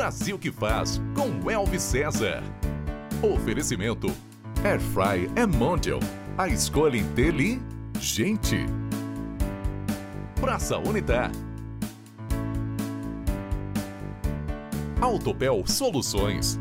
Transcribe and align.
Brasil 0.00 0.38
que 0.38 0.50
faz 0.50 0.98
com 1.14 1.50
Elvis 1.50 1.82
César. 1.82 2.42
Oferecimento 3.22 4.06
Airfry 4.64 5.30
é 5.36 5.44
Mondial. 5.44 6.00
A 6.38 6.48
escolha 6.48 6.96
inteligente. 6.96 8.64
Praça 10.40 10.78
Unitar. 10.78 11.30
Autopel 15.02 15.66
Soluções. 15.66 16.58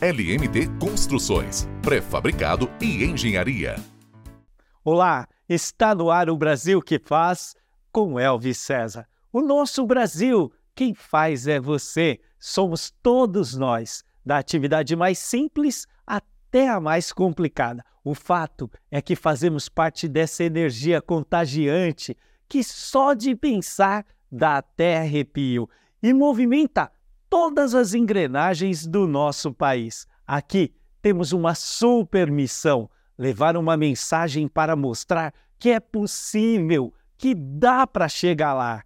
LMT 0.00 0.68
Construções, 0.80 1.68
pré-fabricado 1.80 2.68
e 2.80 3.04
engenharia. 3.04 3.76
Olá, 4.84 5.28
está 5.48 5.94
no 5.94 6.10
ar 6.10 6.28
o 6.28 6.36
Brasil 6.36 6.82
que 6.82 6.98
faz 6.98 7.54
com 7.92 8.18
Elvis 8.18 8.58
César. 8.58 9.06
O 9.34 9.42
nosso 9.42 9.84
Brasil, 9.84 10.52
quem 10.76 10.94
faz 10.94 11.48
é 11.48 11.58
você, 11.58 12.20
somos 12.38 12.92
todos 13.02 13.56
nós, 13.56 14.04
da 14.24 14.38
atividade 14.38 14.94
mais 14.94 15.18
simples 15.18 15.88
até 16.06 16.68
a 16.68 16.78
mais 16.78 17.12
complicada. 17.12 17.84
O 18.04 18.14
fato 18.14 18.70
é 18.92 19.02
que 19.02 19.16
fazemos 19.16 19.68
parte 19.68 20.06
dessa 20.06 20.44
energia 20.44 21.02
contagiante 21.02 22.16
que 22.48 22.62
só 22.62 23.12
de 23.12 23.34
pensar 23.34 24.06
dá 24.30 24.58
até 24.58 24.98
arrepio 24.98 25.68
e 26.00 26.12
movimenta 26.14 26.88
todas 27.28 27.74
as 27.74 27.92
engrenagens 27.92 28.86
do 28.86 29.04
nosso 29.08 29.52
país. 29.52 30.06
Aqui 30.24 30.72
temos 31.02 31.32
uma 31.32 31.56
super 31.56 32.30
missão: 32.30 32.88
levar 33.18 33.56
uma 33.56 33.76
mensagem 33.76 34.46
para 34.46 34.76
mostrar 34.76 35.34
que 35.58 35.70
é 35.70 35.80
possível, 35.80 36.94
que 37.18 37.34
dá 37.34 37.84
para 37.84 38.08
chegar 38.08 38.54
lá. 38.54 38.84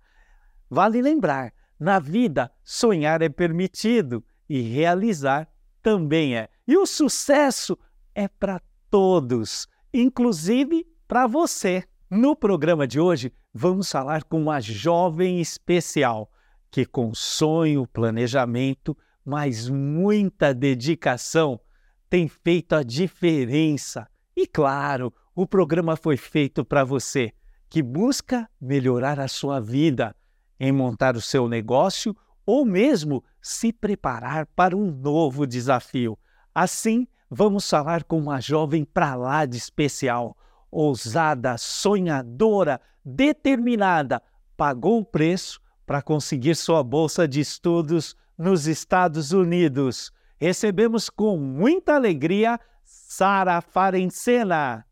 Vale 0.70 1.00
lembrar: 1.00 1.52
na 1.78 1.98
vida, 1.98 2.50
sonhar 2.62 3.22
é 3.22 3.28
permitido 3.28 4.24
e 4.48 4.60
realizar 4.60 5.48
também 5.82 6.36
é. 6.36 6.48
E 6.66 6.76
o 6.76 6.86
sucesso 6.86 7.78
é 8.14 8.28
para 8.28 8.60
todos, 8.90 9.66
inclusive 9.92 10.86
para 11.06 11.26
você. 11.26 11.84
No 12.10 12.34
programa 12.34 12.86
de 12.86 12.98
hoje, 12.98 13.32
vamos 13.52 13.90
falar 13.90 14.24
com 14.24 14.40
uma 14.40 14.60
jovem 14.60 15.40
especial 15.40 16.30
que 16.70 16.84
com 16.84 17.14
sonho, 17.14 17.86
planejamento, 17.86 18.96
mas 19.24 19.68
muita 19.68 20.54
dedicação, 20.54 21.60
tem 22.08 22.28
feito 22.28 22.74
a 22.74 22.82
diferença. 22.82 24.08
E 24.36 24.46
claro, 24.46 25.12
o 25.34 25.46
programa 25.46 25.96
foi 25.96 26.16
feito 26.16 26.64
para 26.64 26.84
você 26.84 27.32
que 27.68 27.82
busca 27.82 28.48
melhorar 28.60 29.20
a 29.20 29.28
sua 29.28 29.60
vida, 29.60 30.16
em 30.58 30.72
montar 30.72 31.16
o 31.16 31.20
seu 31.20 31.48
negócio 31.48 32.16
ou 32.44 32.64
mesmo 32.64 33.22
se 33.42 33.72
preparar 33.72 34.46
para 34.46 34.76
um 34.76 34.90
novo 34.90 35.46
desafio. 35.46 36.18
Assim, 36.54 37.06
vamos 37.30 37.68
falar 37.68 38.04
com 38.04 38.18
uma 38.18 38.40
jovem 38.40 38.84
para 38.84 39.14
lá 39.14 39.44
de 39.44 39.56
especial, 39.56 40.36
ousada, 40.70 41.56
sonhadora, 41.58 42.80
determinada, 43.04 44.22
pagou 44.56 45.00
o 45.00 45.04
preço 45.04 45.60
para 45.86 46.02
conseguir 46.02 46.54
sua 46.56 46.82
bolsa 46.82 47.28
de 47.28 47.40
estudos 47.40 48.16
nos 48.36 48.66
Estados 48.66 49.32
Unidos. 49.32 50.12
Recebemos 50.38 51.10
com 51.10 51.36
muita 51.36 51.94
alegria 51.94 52.58
Sara 52.84 53.60
Farencena. 53.60 54.87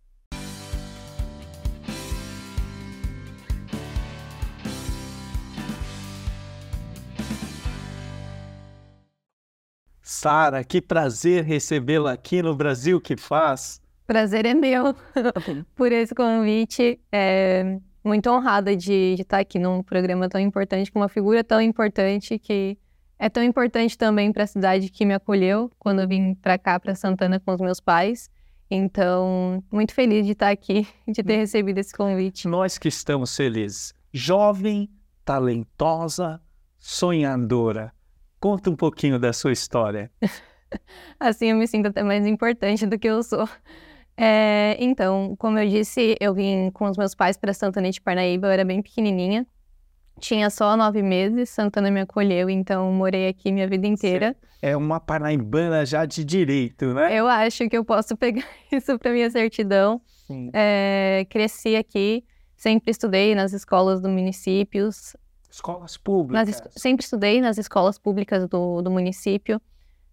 Sara, 10.16 10.64
que 10.64 10.80
prazer 10.80 11.44
recebê-la 11.44 12.12
aqui 12.12 12.40
no 12.40 12.56
Brasil 12.56 12.98
que 12.98 13.18
faz. 13.18 13.82
Prazer 14.06 14.46
é 14.46 14.54
meu 14.54 14.94
por 15.76 15.92
esse 15.92 16.14
convite. 16.14 16.98
É, 17.12 17.78
muito 18.02 18.30
honrada 18.30 18.74
de, 18.74 19.14
de 19.14 19.22
estar 19.22 19.40
aqui 19.40 19.58
num 19.58 19.82
programa 19.82 20.26
tão 20.26 20.40
importante, 20.40 20.90
com 20.90 21.00
uma 21.00 21.08
figura 21.08 21.44
tão 21.44 21.60
importante 21.60 22.38
que 22.38 22.78
é 23.18 23.28
tão 23.28 23.42
importante 23.42 23.98
também 23.98 24.32
para 24.32 24.44
a 24.44 24.46
cidade 24.46 24.88
que 24.88 25.04
me 25.04 25.12
acolheu 25.12 25.70
quando 25.78 26.00
eu 26.00 26.08
vim 26.08 26.34
para 26.34 26.56
cá, 26.56 26.80
para 26.80 26.94
Santana, 26.94 27.38
com 27.38 27.52
os 27.52 27.60
meus 27.60 27.78
pais. 27.78 28.30
Então, 28.70 29.62
muito 29.70 29.92
feliz 29.92 30.24
de 30.24 30.32
estar 30.32 30.48
aqui, 30.48 30.88
de 31.06 31.22
ter 31.22 31.36
recebido 31.36 31.76
esse 31.76 31.94
convite. 31.94 32.48
Nós 32.48 32.78
que 32.78 32.88
estamos 32.88 33.36
felizes. 33.36 33.92
Jovem, 34.14 34.88
talentosa, 35.26 36.40
sonhadora. 36.78 37.92
Conta 38.40 38.70
um 38.70 38.76
pouquinho 38.76 39.18
da 39.18 39.32
sua 39.32 39.52
história. 39.52 40.10
assim 41.18 41.46
eu 41.46 41.56
me 41.56 41.66
sinto 41.66 41.86
até 41.86 42.02
mais 42.02 42.26
importante 42.26 42.86
do 42.86 42.98
que 42.98 43.08
eu 43.08 43.22
sou. 43.22 43.48
É, 44.16 44.76
então, 44.78 45.36
como 45.38 45.58
eu 45.58 45.68
disse, 45.68 46.16
eu 46.20 46.32
vim 46.32 46.70
com 46.70 46.88
os 46.88 46.96
meus 46.96 47.14
pais 47.14 47.36
para 47.36 47.52
Santana 47.52 47.90
de 47.90 48.00
Parnaíba, 48.00 48.46
eu 48.46 48.50
era 48.50 48.64
bem 48.64 48.80
pequenininha. 48.80 49.46
Tinha 50.18 50.48
só 50.48 50.76
nove 50.76 51.02
meses, 51.02 51.50
Santana 51.50 51.90
me 51.90 52.00
acolheu, 52.00 52.48
então 52.48 52.90
morei 52.90 53.28
aqui 53.28 53.52
minha 53.52 53.68
vida 53.68 53.86
inteira. 53.86 54.34
É 54.62 54.74
uma 54.74 54.98
parnaibana 54.98 55.84
já 55.84 56.06
de 56.06 56.24
direito, 56.24 56.94
né? 56.94 57.18
Eu 57.18 57.28
acho 57.28 57.68
que 57.68 57.76
eu 57.76 57.84
posso 57.84 58.16
pegar 58.18 58.46
isso 58.72 58.98
para 58.98 59.12
minha 59.12 59.30
certidão. 59.30 60.00
É, 60.54 61.26
cresci 61.28 61.76
aqui, 61.76 62.24
sempre 62.56 62.90
estudei 62.90 63.34
nas 63.34 63.52
escolas 63.52 64.00
do 64.00 64.08
município. 64.08 64.88
Escolas 65.56 65.96
públicas? 65.96 66.60
Nas, 66.60 66.72
sempre 66.76 67.02
estudei 67.02 67.40
nas 67.40 67.56
escolas 67.56 67.98
públicas 67.98 68.46
do, 68.46 68.82
do 68.82 68.90
município. 68.90 69.60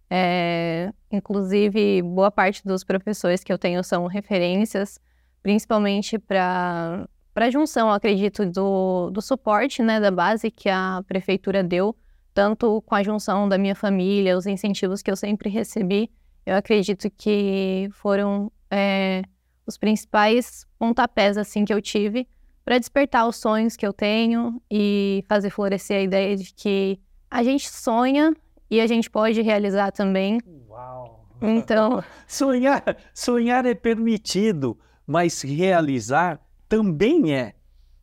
É, 0.09 0.89
inclusive, 1.11 2.01
boa 2.01 2.31
parte 2.31 2.63
dos 2.63 2.83
professores 2.83 3.43
que 3.43 3.51
eu 3.51 3.57
tenho 3.57 3.83
são 3.83 4.07
referências, 4.07 5.01
principalmente 5.41 6.17
para 6.17 7.05
a 7.35 7.49
junção, 7.49 7.91
acredito, 7.91 8.45
do, 8.45 9.09
do 9.09 9.21
suporte 9.21 9.83
né, 9.83 9.99
da 9.99 10.11
base 10.11 10.49
que 10.49 10.69
a 10.69 11.03
prefeitura 11.07 11.61
deu, 11.61 11.93
tanto 12.33 12.81
com 12.83 12.95
a 12.95 13.03
junção 13.03 13.49
da 13.49 13.57
minha 13.57 13.75
família, 13.75 14.37
os 14.37 14.45
incentivos 14.45 15.01
que 15.01 15.11
eu 15.11 15.15
sempre 15.17 15.49
recebi, 15.49 16.09
eu 16.45 16.55
acredito 16.55 17.09
que 17.09 17.89
foram 17.91 18.49
é, 18.71 19.23
os 19.65 19.77
principais 19.77 20.65
pontapés 20.79 21.37
assim 21.37 21.65
que 21.65 21.73
eu 21.73 21.81
tive 21.81 22.27
para 22.63 22.77
despertar 22.77 23.27
os 23.27 23.35
sonhos 23.35 23.75
que 23.75 23.85
eu 23.85 23.93
tenho 23.93 24.61
e 24.71 25.23
fazer 25.27 25.49
florescer 25.49 25.97
a 25.97 26.01
ideia 26.01 26.35
de 26.37 26.53
que 26.53 26.99
a 27.29 27.43
gente 27.43 27.69
sonha 27.69 28.33
e 28.69 28.79
a 28.79 28.87
gente 28.87 29.09
pode 29.09 29.41
realizar 29.41 29.91
também. 29.91 30.39
Uau! 30.69 31.27
Então. 31.41 32.03
sonhar, 32.27 32.97
sonhar 33.13 33.65
é 33.65 33.73
permitido, 33.73 34.79
mas 35.05 35.41
realizar 35.41 36.39
também 36.69 37.35
é. 37.35 37.53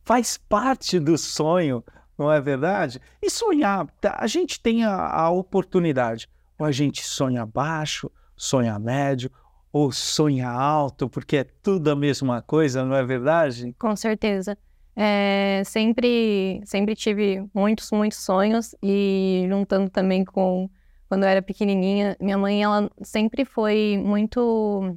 Faz 0.04 0.37
parte 0.37 0.98
do 0.98 1.16
sonho, 1.16 1.84
não 2.19 2.31
é 2.31 2.41
verdade? 2.41 3.00
E 3.22 3.31
sonhar, 3.31 3.87
tá, 4.00 4.16
a 4.19 4.27
gente 4.27 4.60
tem 4.60 4.84
a, 4.84 4.94
a 4.94 5.31
oportunidade. 5.31 6.28
Ou 6.59 6.66
a 6.66 6.72
gente 6.72 7.03
sonha 7.03 7.47
baixo, 7.47 8.10
sonha 8.37 8.78
médio, 8.78 9.31
ou 9.73 9.93
sonha 9.93 10.49
alto, 10.49 11.09
porque 11.09 11.39
é 11.39 11.45
tudo 11.45 11.91
a 11.91 11.97
mesma 11.97 12.43
coisa, 12.43 12.85
não 12.85 12.95
é 12.95 13.05
verdade? 13.05 13.75
Com 13.79 13.95
certeza. 13.95 14.59
É, 14.97 15.63
sempre, 15.65 16.61
sempre 16.65 16.95
tive 16.95 17.49
muitos, 17.55 17.91
muitos 17.93 18.19
sonhos 18.19 18.75
e 18.83 19.47
juntando 19.49 19.89
também 19.89 20.25
com 20.25 20.69
quando 21.09 21.25
eu 21.25 21.29
era 21.29 21.43
pequenininha, 21.43 22.17
minha 22.21 22.39
mãe 22.39 22.63
ela 22.63 22.89
sempre 23.03 23.45
foi 23.45 24.01
muito 24.01 24.97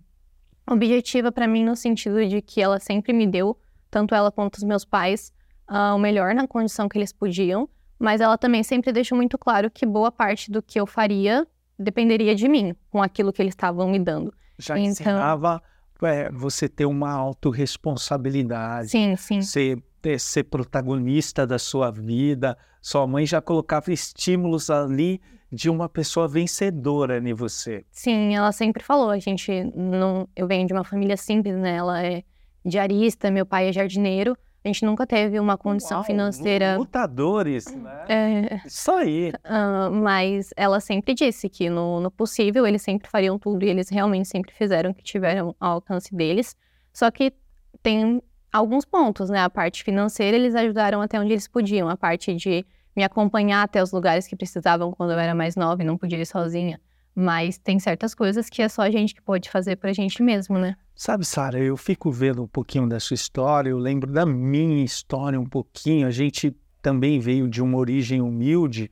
objetiva 0.69 1.31
para 1.31 1.47
mim 1.47 1.65
no 1.65 1.75
sentido 1.75 2.23
de 2.27 2.39
que 2.39 2.61
ela 2.61 2.79
sempre 2.79 3.11
me 3.13 3.25
deu, 3.25 3.57
tanto 3.89 4.13
ela 4.13 4.31
quanto 4.31 4.57
os 4.57 4.63
meus 4.63 4.85
pais, 4.85 5.33
uh, 5.67 5.95
o 5.95 5.97
melhor 5.97 6.35
na 6.35 6.47
condição 6.47 6.87
que 6.87 6.99
eles 6.99 7.11
podiam, 7.11 7.67
mas 7.97 8.21
ela 8.21 8.37
também 8.37 8.61
sempre 8.61 8.91
deixou 8.91 9.15
muito 9.15 9.39
claro 9.39 9.71
que 9.71 9.87
boa 9.87 10.11
parte 10.11 10.51
do 10.51 10.61
que 10.61 10.79
eu 10.79 10.85
faria 10.85 11.47
dependeria 11.79 12.35
de 12.35 12.47
mim, 12.47 12.75
com 12.91 13.01
aquilo 13.01 13.33
que 13.33 13.41
eles 13.41 13.53
estavam 13.53 13.89
me 13.89 13.97
dando. 13.97 14.31
Já 14.57 14.77
então... 14.77 14.91
ensinava 14.91 15.61
é, 16.01 16.31
você 16.31 16.67
ter 16.67 16.85
uma 16.85 17.11
autorresponsabilidade. 17.11 18.89
Sim, 18.89 19.15
sim. 19.15 19.41
Ser 19.41 19.83
ter, 20.03 20.19
ser 20.19 20.43
protagonista 20.43 21.47
da 21.47 21.57
sua 21.57 21.89
vida. 21.89 22.55
Sua 22.81 23.07
mãe 23.07 23.25
já 23.25 23.41
colocava 23.41 23.91
estímulos 23.91 24.69
ali 24.69 25.21
de 25.49 25.69
uma 25.69 25.87
pessoa 25.87 26.27
vencedora 26.27 27.17
em 27.17 27.33
você. 27.33 27.85
Sim, 27.89 28.35
ela 28.35 28.51
sempre 28.51 28.83
falou. 28.83 29.09
A 29.09 29.19
gente 29.19 29.63
não, 29.73 30.27
eu 30.35 30.45
venho 30.45 30.67
de 30.67 30.73
uma 30.73 30.83
família 30.83 31.15
simples, 31.15 31.55
né? 31.55 31.77
Ela 31.77 32.03
é 32.03 32.23
diarista, 32.65 33.31
meu 33.31 33.45
pai 33.45 33.69
é 33.69 33.73
jardineiro. 33.73 34.37
A 34.63 34.67
gente 34.69 34.85
nunca 34.85 35.05
teve 35.05 35.39
uma 35.39 35.57
condição 35.57 35.97
Uau, 35.97 36.05
financeira. 36.05 36.77
Lutadores, 36.77 37.65
né? 37.75 38.05
É... 38.07 38.61
Isso 38.65 38.91
aí. 38.91 39.33
Uh, 39.43 39.91
mas 39.91 40.51
ela 40.55 40.79
sempre 40.79 41.13
disse 41.13 41.49
que 41.49 41.69
no, 41.69 41.99
no 41.99 42.09
possível 42.09 42.65
eles 42.65 42.81
sempre 42.81 43.09
fariam 43.09 43.37
tudo 43.37 43.65
e 43.65 43.69
eles 43.69 43.89
realmente 43.89 44.29
sempre 44.29 44.53
fizeram 44.53 44.91
o 44.91 44.93
que 44.93 45.03
tiveram 45.03 45.53
ao 45.59 45.73
alcance 45.73 46.15
deles. 46.15 46.55
Só 46.93 47.11
que 47.11 47.33
tem 47.81 48.21
alguns 48.53 48.85
pontos, 48.85 49.29
né? 49.29 49.41
A 49.41 49.49
parte 49.49 49.83
financeira 49.83 50.37
eles 50.37 50.55
ajudaram 50.55 51.01
até 51.01 51.19
onde 51.19 51.33
eles 51.33 51.47
podiam, 51.47 51.89
a 51.89 51.97
parte 51.97 52.33
de 52.33 52.65
me 52.95 53.03
acompanhar 53.03 53.63
até 53.63 53.83
os 53.83 53.91
lugares 53.91 54.27
que 54.27 54.35
precisavam 54.35 54.91
quando 54.91 55.11
eu 55.11 55.19
era 55.19 55.35
mais 55.35 55.57
nova 55.57 55.81
e 55.81 55.85
não 55.85 55.97
podia 55.97 56.19
ir 56.19 56.25
sozinha. 56.25 56.79
Mas 57.15 57.57
tem 57.57 57.79
certas 57.79 58.15
coisas 58.15 58.49
que 58.49 58.61
é 58.61 58.67
só 58.67 58.81
a 58.81 58.89
gente 58.89 59.13
que 59.13 59.21
pode 59.21 59.49
fazer 59.49 59.75
pra 59.75 59.93
gente 59.93 60.23
mesmo, 60.23 60.57
né? 60.57 60.75
Sabe, 60.95 61.25
Sara, 61.25 61.59
eu 61.59 61.77
fico 61.77 62.11
vendo 62.11 62.43
um 62.43 62.47
pouquinho 62.47 62.87
da 62.87 62.99
sua 62.99 63.15
história, 63.15 63.69
eu 63.69 63.77
lembro 63.77 64.11
da 64.11 64.25
minha 64.25 64.83
história 64.83 65.39
um 65.39 65.45
pouquinho. 65.45 66.07
A 66.07 66.11
gente 66.11 66.55
também 66.81 67.19
veio 67.19 67.47
de 67.47 67.61
uma 67.61 67.77
origem 67.77 68.21
humilde 68.21 68.91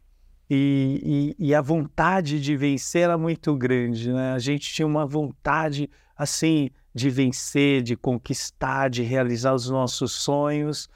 e, 0.49 1.35
e, 1.39 1.47
e 1.47 1.55
a 1.55 1.61
vontade 1.61 2.41
de 2.41 2.55
vencer 2.55 3.03
era 3.03 3.17
muito 3.17 3.55
grande, 3.55 4.11
né? 4.11 4.33
A 4.33 4.39
gente 4.39 4.71
tinha 4.73 4.85
uma 4.85 5.05
vontade, 5.05 5.89
assim, 6.15 6.69
de 6.93 7.09
vencer, 7.09 7.81
de 7.81 7.95
conquistar, 7.95 8.89
de 8.89 9.01
realizar 9.01 9.53
os 9.53 9.69
nossos 9.69 10.11
sonhos. 10.11 10.89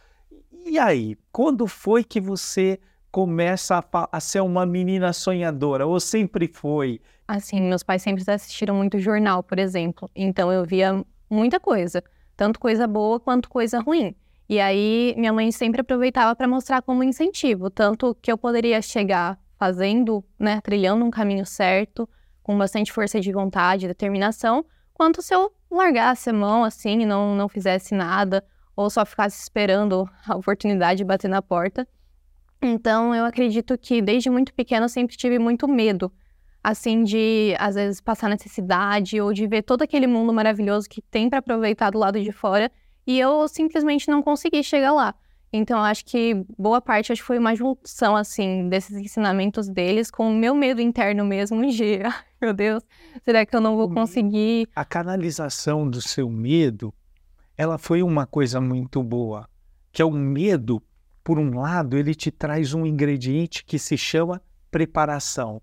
E 0.66 0.78
aí, 0.78 1.18
quando 1.32 1.66
foi 1.68 2.04
que 2.04 2.20
você 2.20 2.80
começa 3.16 3.78
a, 3.78 4.10
a, 4.12 4.20
ser 4.20 4.42
uma 4.42 4.66
menina 4.66 5.14
sonhadora? 5.14 5.88
Ou 5.88 6.02
sempre 6.02 6.50
foi? 6.54 7.00
Assim, 7.28 7.62
meus 7.62 7.82
pais 7.82 8.02
sempre 8.02 8.24
assistiram 8.30 8.76
muito 8.76 9.00
jornal, 9.00 9.42
por 9.42 9.58
exemplo. 9.58 10.10
Então 10.16 10.52
eu 10.52 10.64
via 10.64 11.04
muita 11.30 11.60
coisa, 11.60 12.04
tanto 12.36 12.60
coisa 12.60 12.88
boa 12.88 13.20
quanto 13.20 13.50
coisa 13.50 13.80
ruim. 13.80 14.16
E 14.48 14.60
aí 14.60 15.16
minha 15.18 15.34
mãe 15.34 15.52
sempre 15.52 15.82
aproveitava 15.82 16.36
para 16.36 16.48
mostrar 16.48 16.82
como 16.84 17.04
incentivo, 17.04 17.70
tanto 17.70 18.16
que 18.22 18.32
eu 18.32 18.38
poderia 18.38 18.80
chegar 18.82 19.40
fazendo, 19.58 20.24
né, 20.38 20.62
trilhando 20.62 21.04
um 21.04 21.10
caminho 21.10 21.46
certo, 21.46 22.08
com 22.44 22.56
bastante 22.56 22.92
força 22.92 23.20
de 23.20 23.32
vontade, 23.32 23.88
determinação, 23.88 24.64
quanto 24.94 25.22
se 25.22 25.34
eu 25.34 25.52
largasse 25.72 26.30
a 26.30 26.34
mão 26.34 26.64
assim 26.64 27.02
e 27.02 27.06
não, 27.06 27.36
não 27.36 27.50
fizesse 27.50 27.96
nada, 27.96 28.46
ou 28.76 28.90
só 28.90 29.04
ficasse 29.04 29.42
esperando 29.42 30.08
a 30.28 30.36
oportunidade 30.36 31.00
de 31.00 31.04
bater 31.04 31.28
na 31.28 31.42
porta. 31.42 31.88
Então, 32.62 33.16
eu 33.16 33.26
acredito 33.26 33.78
que 33.78 34.02
desde 34.02 34.30
muito 34.30 34.54
pequena 34.54 34.86
eu 34.86 34.90
sempre 34.90 35.16
tive 35.16 35.40
muito 35.40 35.68
medo, 35.68 36.12
assim, 36.66 37.04
de 37.04 37.54
às 37.60 37.76
vezes 37.76 38.02
passar 38.02 38.28
necessidade 38.28 39.22
ou 39.22 39.32
de 39.32 39.46
ver 39.46 39.62
todo 39.62 39.84
aquele 39.84 40.08
mundo 40.08 40.34
maravilhoso 40.34 40.90
que 40.90 41.00
tem 41.00 41.30
para 41.30 41.38
aproveitar 41.38 41.92
do 41.92 42.00
lado 42.00 42.20
de 42.20 42.32
fora 42.32 42.72
e 43.06 43.20
eu 43.20 43.48
simplesmente 43.48 44.10
não 44.10 44.24
consegui 44.24 44.64
chegar 44.64 44.92
lá. 44.92 45.14
Então, 45.54 45.80
acho 45.80 46.04
que 46.04 46.44
boa 46.58 46.82
parte 46.82 47.12
acho 47.12 47.22
que 47.22 47.28
foi 47.28 47.38
uma 47.38 47.56
junção, 47.56 48.16
assim, 48.16 48.68
desses 48.68 48.98
ensinamentos 48.98 49.70
deles 49.70 50.10
com 50.10 50.28
o 50.28 50.34
meu 50.34 50.56
medo 50.56 50.82
interno 50.82 51.24
mesmo 51.24 51.64
de, 51.72 52.02
ai, 52.04 52.24
meu 52.42 52.52
Deus, 52.52 52.84
será 53.24 53.46
que 53.46 53.56
eu 53.56 53.62
não 53.62 53.78
vou 53.78 53.88
conseguir? 53.88 54.68
A 54.76 54.84
canalização 54.84 55.88
do 55.88 56.02
seu 56.02 56.28
medo, 56.28 56.92
ela 57.56 57.78
foi 57.78 58.02
uma 58.02 58.26
coisa 58.26 58.60
muito 58.60 59.04
boa, 59.04 59.48
que 59.92 60.02
é 60.02 60.06
o 60.06 60.12
medo 60.12 60.82
por 61.24 61.38
um 61.38 61.60
lado, 61.60 61.96
ele 61.96 62.16
te 62.16 62.32
traz 62.32 62.74
um 62.74 62.88
ingrediente 62.88 63.64
que 63.64 63.78
se 63.78 63.96
chama 63.98 64.42
preparação. 64.72 65.62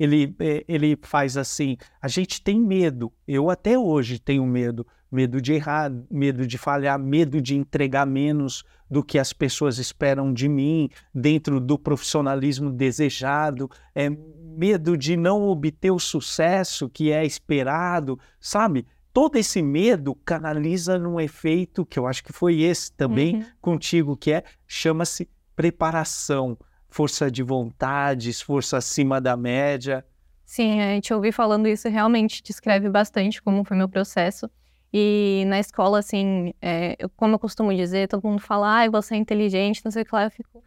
Ele, 0.00 0.34
é, 0.40 0.64
ele 0.66 0.98
faz 1.02 1.36
assim: 1.36 1.76
a 2.00 2.08
gente 2.08 2.42
tem 2.42 2.58
medo, 2.58 3.12
eu 3.28 3.50
até 3.50 3.78
hoje 3.78 4.18
tenho 4.18 4.46
medo, 4.46 4.86
medo 5.12 5.42
de 5.42 5.52
errar, 5.52 5.92
medo 6.10 6.46
de 6.46 6.56
falhar, 6.56 6.98
medo 6.98 7.40
de 7.40 7.54
entregar 7.54 8.06
menos 8.06 8.64
do 8.90 9.04
que 9.04 9.18
as 9.18 9.32
pessoas 9.34 9.78
esperam 9.78 10.32
de 10.32 10.48
mim, 10.48 10.88
dentro 11.14 11.60
do 11.60 11.78
profissionalismo 11.78 12.72
desejado, 12.72 13.70
é, 13.94 14.08
medo 14.08 14.96
de 14.96 15.18
não 15.18 15.42
obter 15.42 15.90
o 15.90 15.98
sucesso 15.98 16.88
que 16.88 17.12
é 17.12 17.24
esperado, 17.24 18.18
sabe? 18.40 18.86
todo 19.12 19.36
esse 19.36 19.60
medo 19.60 20.14
canaliza 20.14 20.98
num 20.98 21.20
efeito 21.20 21.84
que 21.84 21.98
eu 21.98 22.06
acho 22.06 22.22
que 22.22 22.32
foi 22.32 22.60
esse 22.60 22.92
também 22.92 23.36
uhum. 23.36 23.44
contigo, 23.60 24.16
que 24.16 24.32
é 24.32 24.44
chama-se 24.66 25.28
preparação, 25.56 26.56
força 26.90 27.30
de 27.30 27.42
vontade, 27.42 28.28
esforço 28.28 28.76
acima 28.76 29.20
da 29.20 29.36
média. 29.36 30.04
Sim, 30.44 30.80
a 30.80 30.94
gente 30.94 31.14
ouvi 31.14 31.30
falando 31.30 31.68
isso 31.68 31.88
realmente 31.88 32.42
descreve 32.42 32.90
bastante 32.90 33.40
como 33.40 33.64
foi 33.64 33.76
meu 33.76 33.88
processo. 33.88 34.50
E 34.92 35.44
na 35.46 35.60
escola, 35.60 36.00
assim, 36.00 36.52
é, 36.60 36.96
eu, 36.98 37.08
como 37.10 37.36
eu 37.36 37.38
costumo 37.38 37.72
dizer, 37.72 38.08
todo 38.08 38.26
mundo 38.26 38.40
fala, 38.40 38.82
ah, 38.82 38.90
você 38.90 39.14
é 39.14 39.18
inteligente, 39.18 39.80
não 39.84 39.92
sei 39.92 40.02
o 40.02 40.04
que 40.04 40.12
lá, 40.12 40.24
eu 40.24 40.30
fico, 40.30 40.64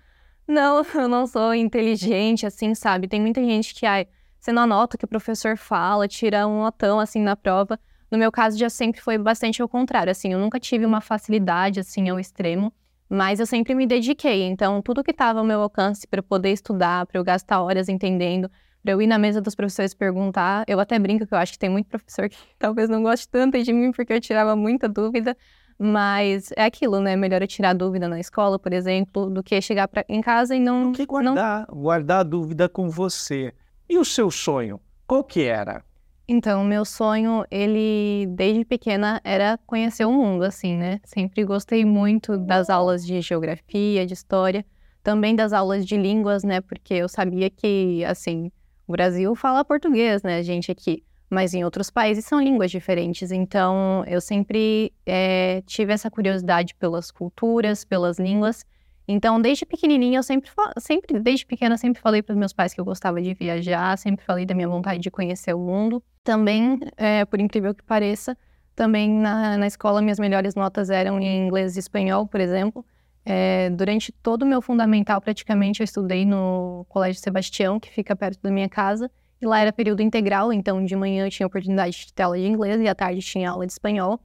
não, 0.47 0.81
eu 0.95 1.09
não 1.09 1.27
sou 1.27 1.53
inteligente, 1.53 2.45
assim, 2.45 2.73
sabe? 2.73 3.09
Tem 3.09 3.19
muita 3.19 3.43
gente 3.43 3.75
que, 3.75 3.85
ai, 3.85 4.07
você 4.39 4.53
não 4.53 4.63
anota 4.63 4.95
o 4.95 4.99
que 4.99 5.03
o 5.05 5.09
professor 5.09 5.57
fala, 5.57 6.07
tira 6.07 6.47
um 6.47 6.61
notão, 6.61 6.99
assim, 6.99 7.21
na 7.21 7.35
prova. 7.35 7.77
No 8.09 8.17
meu 8.17 8.31
caso, 8.31 8.57
já 8.57 8.69
sempre 8.69 9.01
foi 9.01 9.17
bastante 9.17 9.61
ao 9.61 9.67
contrário, 9.67 10.11
assim, 10.11 10.31
eu 10.31 10.39
nunca 10.39 10.59
tive 10.59 10.85
uma 10.85 11.01
facilidade, 11.01 11.81
assim, 11.81 12.07
ao 12.09 12.19
extremo, 12.19 12.73
mas 13.13 13.39
eu 13.39 13.45
sempre 13.45 13.75
me 13.75 13.85
dediquei. 13.85 14.41
Então, 14.43 14.81
tudo 14.81 15.03
que 15.03 15.11
estava 15.11 15.37
ao 15.39 15.45
meu 15.45 15.61
alcance 15.61 16.07
para 16.07 16.19
eu 16.19 16.23
poder 16.23 16.51
estudar, 16.51 17.05
para 17.05 17.19
eu 17.19 17.23
gastar 17.23 17.61
horas 17.61 17.87
entendendo, 17.87 18.49
para 18.81 18.91
eu 18.91 19.01
ir 19.01 19.07
na 19.07 19.19
mesa 19.19 19.39
dos 19.39 19.53
professores 19.53 19.93
perguntar, 19.93 20.63
eu 20.67 20.79
até 20.79 20.97
brinco 20.97 21.27
que 21.27 21.33
eu 21.33 21.37
acho 21.37 21.53
que 21.53 21.59
tem 21.59 21.69
muito 21.69 21.87
professor 21.87 22.27
que 22.27 22.35
talvez 22.57 22.89
não 22.89 23.03
goste 23.03 23.29
tanto 23.29 23.61
de 23.61 23.71
mim 23.71 23.91
porque 23.91 24.13
eu 24.13 24.19
tirava 24.19 24.55
muita 24.55 24.89
dúvida, 24.89 25.37
mas 25.77 26.51
é 26.57 26.65
aquilo, 26.65 26.99
né? 26.99 27.15
Melhor 27.15 27.41
eu 27.41 27.47
tirar 27.47 27.73
dúvida 27.73 28.07
na 28.07 28.19
escola, 28.19 28.57
por 28.57 28.73
exemplo, 28.73 29.29
do 29.29 29.43
que 29.43 29.61
chegar 29.61 29.87
pra, 29.87 30.03
em 30.09 30.19
casa 30.19 30.55
e 30.55 30.59
não. 30.59 30.91
Do 30.91 30.97
que 30.97 31.05
guardar, 31.05 31.67
não... 31.69 31.77
guardar 31.77 32.21
a 32.21 32.23
dúvida 32.23 32.67
com 32.67 32.89
você. 32.89 33.53
E 33.87 33.97
o 33.99 34.03
seu 34.03 34.31
sonho? 34.31 34.79
Qual 35.05 35.23
que 35.23 35.43
era? 35.43 35.83
Então, 36.27 36.63
meu 36.63 36.85
sonho, 36.85 37.45
ele 37.51 38.27
desde 38.29 38.63
pequena 38.63 39.19
era 39.25 39.59
conhecer 39.65 40.05
o 40.05 40.11
mundo, 40.11 40.43
assim, 40.43 40.77
né? 40.77 41.01
Sempre 41.03 41.43
gostei 41.43 41.83
muito 41.83 42.37
das 42.37 42.69
aulas 42.69 43.05
de 43.05 43.19
geografia, 43.19 44.05
de 44.05 44.13
história, 44.13 44.65
também 45.03 45.35
das 45.35 45.51
aulas 45.51 45.85
de 45.85 45.97
línguas, 45.97 46.43
né? 46.43 46.61
Porque 46.61 46.93
eu 46.93 47.09
sabia 47.09 47.49
que, 47.49 48.05
assim, 48.05 48.49
o 48.87 48.93
Brasil 48.93 49.35
fala 49.35 49.65
português, 49.65 50.23
né, 50.23 50.41
gente 50.43 50.71
aqui, 50.71 51.03
mas 51.29 51.53
em 51.53 51.65
outros 51.65 51.89
países 51.89 52.23
são 52.25 52.41
línguas 52.41 52.71
diferentes. 52.71 53.29
Então, 53.29 54.03
eu 54.07 54.21
sempre 54.21 54.93
é, 55.05 55.61
tive 55.65 55.91
essa 55.91 56.09
curiosidade 56.09 56.73
pelas 56.75 57.11
culturas, 57.11 57.83
pelas 57.83 58.17
línguas. 58.17 58.65
Então, 59.07 59.41
desde 59.41 59.65
pequenininha, 59.65 60.19
eu 60.19 60.23
sempre, 60.23 60.49
sempre 60.77 61.19
desde 61.19 61.45
pequena, 61.45 61.77
sempre 61.77 62.01
falei 62.01 62.21
para 62.21 62.33
os 62.33 62.39
meus 62.39 62.53
pais 62.53 62.73
que 62.73 62.79
eu 62.79 62.85
gostava 62.85 63.21
de 63.21 63.33
viajar, 63.33 63.97
sempre 63.97 64.25
falei 64.25 64.45
da 64.45 64.55
minha 64.55 64.67
vontade 64.67 64.99
de 64.99 65.11
conhecer 65.11 65.53
o 65.53 65.59
mundo. 65.59 66.01
Também, 66.23 66.79
é, 66.95 67.25
por 67.25 67.39
incrível 67.39 67.75
que 67.75 67.83
pareça, 67.83 68.37
também 68.75 69.09
na, 69.09 69.57
na 69.57 69.67
escola 69.67 70.01
minhas 70.01 70.19
melhores 70.19 70.55
notas 70.55 70.89
eram 70.89 71.19
em 71.19 71.45
inglês 71.45 71.75
e 71.75 71.79
espanhol, 71.79 72.25
por 72.25 72.39
exemplo. 72.39 72.85
É, 73.25 73.69
durante 73.69 74.11
todo 74.11 74.43
o 74.43 74.45
meu 74.45 74.61
fundamental, 74.61 75.21
praticamente, 75.21 75.81
eu 75.81 75.85
estudei 75.85 76.25
no 76.25 76.85
Colégio 76.89 77.21
Sebastião, 77.21 77.79
que 77.79 77.89
fica 77.89 78.15
perto 78.15 78.41
da 78.41 78.51
minha 78.51 78.69
casa. 78.69 79.11
E 79.41 79.45
lá 79.45 79.59
era 79.59 79.73
período 79.73 80.01
integral, 80.01 80.53
então 80.53 80.83
de 80.85 80.95
manhã 80.95 81.25
eu 81.25 81.29
tinha 81.29 81.45
oportunidade 81.45 82.05
de 82.05 82.13
ter 82.13 82.23
aula 82.23 82.37
de 82.37 82.45
inglês 82.45 82.79
e 82.79 82.87
à 82.87 82.95
tarde 82.95 83.19
tinha 83.19 83.49
aula 83.49 83.65
de 83.65 83.73
espanhol. 83.73 84.19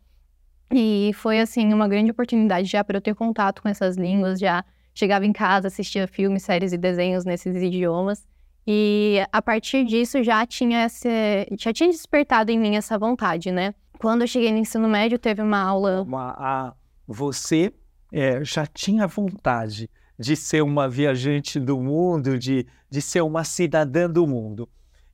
E 0.70 1.12
foi, 1.14 1.40
assim, 1.40 1.72
uma 1.72 1.88
grande 1.88 2.10
oportunidade 2.10 2.68
já 2.68 2.84
para 2.84 2.98
eu 2.98 3.00
ter 3.00 3.14
contato 3.14 3.62
com 3.62 3.68
essas 3.68 3.96
línguas, 3.96 4.38
já 4.38 4.64
chegava 4.94 5.24
em 5.24 5.32
casa, 5.32 5.68
assistia 5.68 6.06
filmes, 6.06 6.42
séries 6.42 6.72
e 6.72 6.76
desenhos 6.76 7.24
nesses 7.24 7.56
idiomas. 7.62 8.26
E 8.66 9.24
a 9.32 9.40
partir 9.40 9.84
disso 9.84 10.22
já 10.22 10.44
tinha 10.44 10.84
esse, 10.84 11.08
já 11.58 11.72
tinha 11.72 11.88
despertado 11.88 12.50
em 12.50 12.58
mim 12.58 12.76
essa 12.76 12.98
vontade, 12.98 13.50
né? 13.50 13.74
Quando 13.98 14.22
eu 14.22 14.26
cheguei 14.26 14.52
no 14.52 14.58
ensino 14.58 14.88
médio, 14.88 15.18
teve 15.18 15.40
uma 15.40 15.58
aula. 15.58 16.02
Uma, 16.02 16.34
a, 16.38 16.74
você 17.06 17.72
é, 18.12 18.44
já 18.44 18.66
tinha 18.66 19.06
vontade 19.06 19.88
de 20.18 20.36
ser 20.36 20.62
uma 20.62 20.88
viajante 20.88 21.58
do 21.58 21.80
mundo, 21.80 22.38
de, 22.38 22.66
de 22.90 23.00
ser 23.00 23.22
uma 23.22 23.42
cidadã 23.42 24.10
do 24.10 24.26
mundo. 24.26 24.68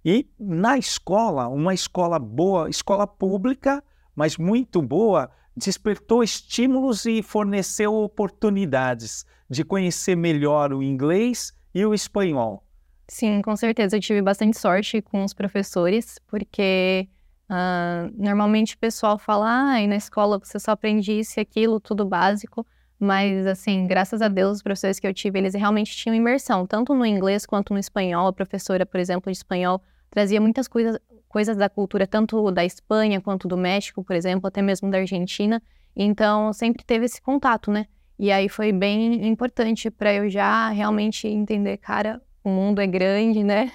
E 0.05 0.29
na 0.39 0.77
escola, 0.77 1.47
uma 1.49 1.73
escola 1.73 2.19
boa, 2.19 2.69
escola 2.69 3.07
pública, 3.07 3.83
mas 4.17 4.37
muito 4.37 4.83
boa, 4.83 5.31
despertou 5.57 6.23
estímulos 6.23 7.05
e 7.07 7.23
forneceu 7.23 7.95
oportunidades 7.95 9.25
de 9.49 9.65
conhecer 9.65 10.17
melhor 10.17 10.73
o 10.73 10.83
inglês 10.83 11.53
e 11.75 11.85
o 11.85 11.95
espanhol. 11.95 12.65
Sim, 13.09 13.43
com 13.43 13.55
certeza. 13.55 13.97
Eu 13.97 14.01
tive 14.01 14.23
bastante 14.23 14.59
sorte 14.59 15.03
com 15.03 15.25
os 15.25 15.35
professores, 15.35 16.19
porque 16.27 17.09
uh, 17.51 18.13
normalmente 18.17 18.75
o 18.75 18.79
pessoal 18.79 19.19
fala, 19.19 19.49
ah, 19.49 19.87
na 19.87 19.97
escola 19.97 20.39
você 20.39 20.59
só 20.59 20.73
aprende 20.73 21.13
isso 21.13 21.39
e 21.39 21.41
aquilo, 21.41 21.79
tudo 21.79 22.05
básico. 22.05 22.67
Mas, 22.99 23.47
assim, 23.47 23.87
graças 23.87 24.23
a 24.23 24.29
Deus, 24.29 24.57
os 24.57 24.63
professores 24.63 24.99
que 24.99 25.07
eu 25.07 25.13
tive, 25.13 25.39
eles 25.39 25.55
realmente 25.55 25.95
tinham 25.95 26.15
imersão, 26.15 26.67
tanto 26.67 26.95
no 26.95 27.05
inglês 27.05 27.45
quanto 27.45 27.75
no 27.75 27.79
espanhol. 27.79 28.29
A 28.29 28.33
professora, 28.33 28.87
por 28.87 28.99
exemplo, 28.99 29.31
de 29.31 29.37
espanhol, 29.37 29.83
trazia 30.15 30.41
muitas 30.41 30.69
coisas, 30.69 30.97
coisas 31.29 31.57
da 31.57 31.69
cultura, 31.69 32.07
tanto 32.07 32.53
da 32.53 32.65
Espanha 32.65 33.21
quanto 33.21 33.49
do 33.49 33.57
México, 33.57 34.05
por 34.05 34.15
exemplo, 34.15 34.47
até 34.47 34.63
mesmo 34.63 34.89
da 34.89 34.99
Argentina. 34.99 35.61
Então, 35.97 36.53
sempre 36.53 36.85
teve 36.85 37.05
esse 37.05 37.21
contato, 37.21 37.73
né? 37.73 37.87
E 38.17 38.31
aí 38.31 38.49
foi 38.49 38.71
bem 38.71 39.27
importante 39.27 39.91
para 39.91 40.15
eu 40.15 40.31
já 40.31 40.69
realmente 40.69 41.27
entender, 41.27 41.79
cara, 41.79 42.23
o 42.45 42.49
mundo 42.49 42.81
é 42.81 42.87
grande, 42.87 43.43
né? 43.43 43.73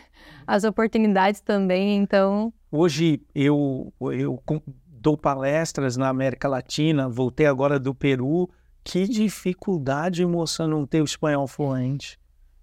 As 0.48 0.64
oportunidades 0.64 1.42
também, 1.42 1.98
então. 1.98 2.54
Hoje 2.72 3.22
eu, 3.36 3.94
eu 4.00 4.42
dou 4.88 5.18
palestras 5.18 5.98
na 5.98 6.08
América 6.08 6.48
Latina, 6.48 7.10
voltei 7.10 7.48
agora 7.48 7.78
do 7.78 7.94
Peru. 7.94 8.50
Que 8.82 9.08
dificuldade, 9.08 10.26
moça, 10.26 10.66
não 10.66 10.86
ter 10.86 11.02
o 11.02 11.06
espanhol 11.06 11.48
fluente. 11.48 12.18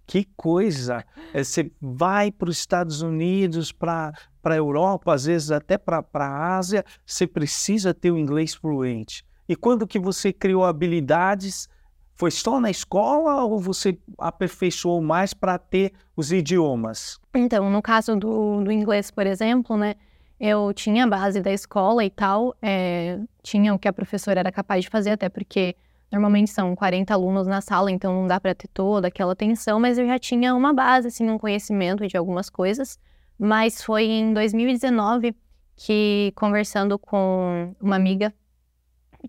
Que 0.06 0.28
coisa! 0.36 1.04
É, 1.34 1.42
você 1.42 1.70
vai 1.80 2.30
para 2.30 2.48
os 2.48 2.58
Estados 2.58 3.02
Unidos, 3.02 3.72
para 3.72 4.12
a 4.44 4.54
Europa, 4.54 5.12
às 5.12 5.24
vezes 5.24 5.50
até 5.50 5.76
para 5.76 6.04
a 6.14 6.56
Ásia, 6.56 6.84
você 7.04 7.26
precisa 7.26 7.92
ter 7.92 8.10
o 8.10 8.18
inglês 8.18 8.54
fluente. 8.54 9.24
E 9.48 9.56
quando 9.56 9.86
que 9.86 9.98
você 9.98 10.32
criou 10.32 10.64
habilidades, 10.64 11.68
foi 12.14 12.30
só 12.30 12.58
na 12.60 12.70
escola 12.70 13.44
ou 13.44 13.58
você 13.58 13.98
aperfeiçoou 14.18 15.02
mais 15.02 15.34
para 15.34 15.58
ter 15.58 15.92
os 16.16 16.32
idiomas? 16.32 17.20
Então, 17.34 17.68
no 17.70 17.82
caso 17.82 18.16
do, 18.16 18.62
do 18.62 18.72
inglês, 18.72 19.10
por 19.10 19.26
exemplo, 19.26 19.76
né, 19.76 19.94
eu 20.40 20.72
tinha 20.72 21.04
a 21.04 21.08
base 21.08 21.40
da 21.40 21.52
escola 21.52 22.04
e 22.04 22.10
tal, 22.10 22.54
é, 22.62 23.20
tinha 23.42 23.74
o 23.74 23.78
que 23.78 23.86
a 23.86 23.92
professora 23.92 24.40
era 24.40 24.50
capaz 24.50 24.84
de 24.84 24.90
fazer, 24.90 25.10
até 25.10 25.28
porque 25.28 25.76
Normalmente 26.10 26.50
são 26.50 26.74
40 26.74 27.12
alunos 27.12 27.46
na 27.46 27.60
sala, 27.60 27.90
então 27.90 28.14
não 28.14 28.26
dá 28.26 28.40
para 28.40 28.54
ter 28.54 28.68
toda 28.68 29.08
aquela 29.08 29.32
atenção, 29.32 29.80
mas 29.80 29.98
eu 29.98 30.06
já 30.06 30.18
tinha 30.18 30.54
uma 30.54 30.72
base, 30.72 31.08
assim, 31.08 31.28
um 31.28 31.38
conhecimento 31.38 32.06
de 32.06 32.16
algumas 32.16 32.48
coisas. 32.48 32.98
Mas 33.38 33.82
foi 33.82 34.04
em 34.04 34.32
2019 34.32 35.34
que, 35.76 36.32
conversando 36.36 36.98
com 36.98 37.74
uma 37.80 37.96
amiga, 37.96 38.32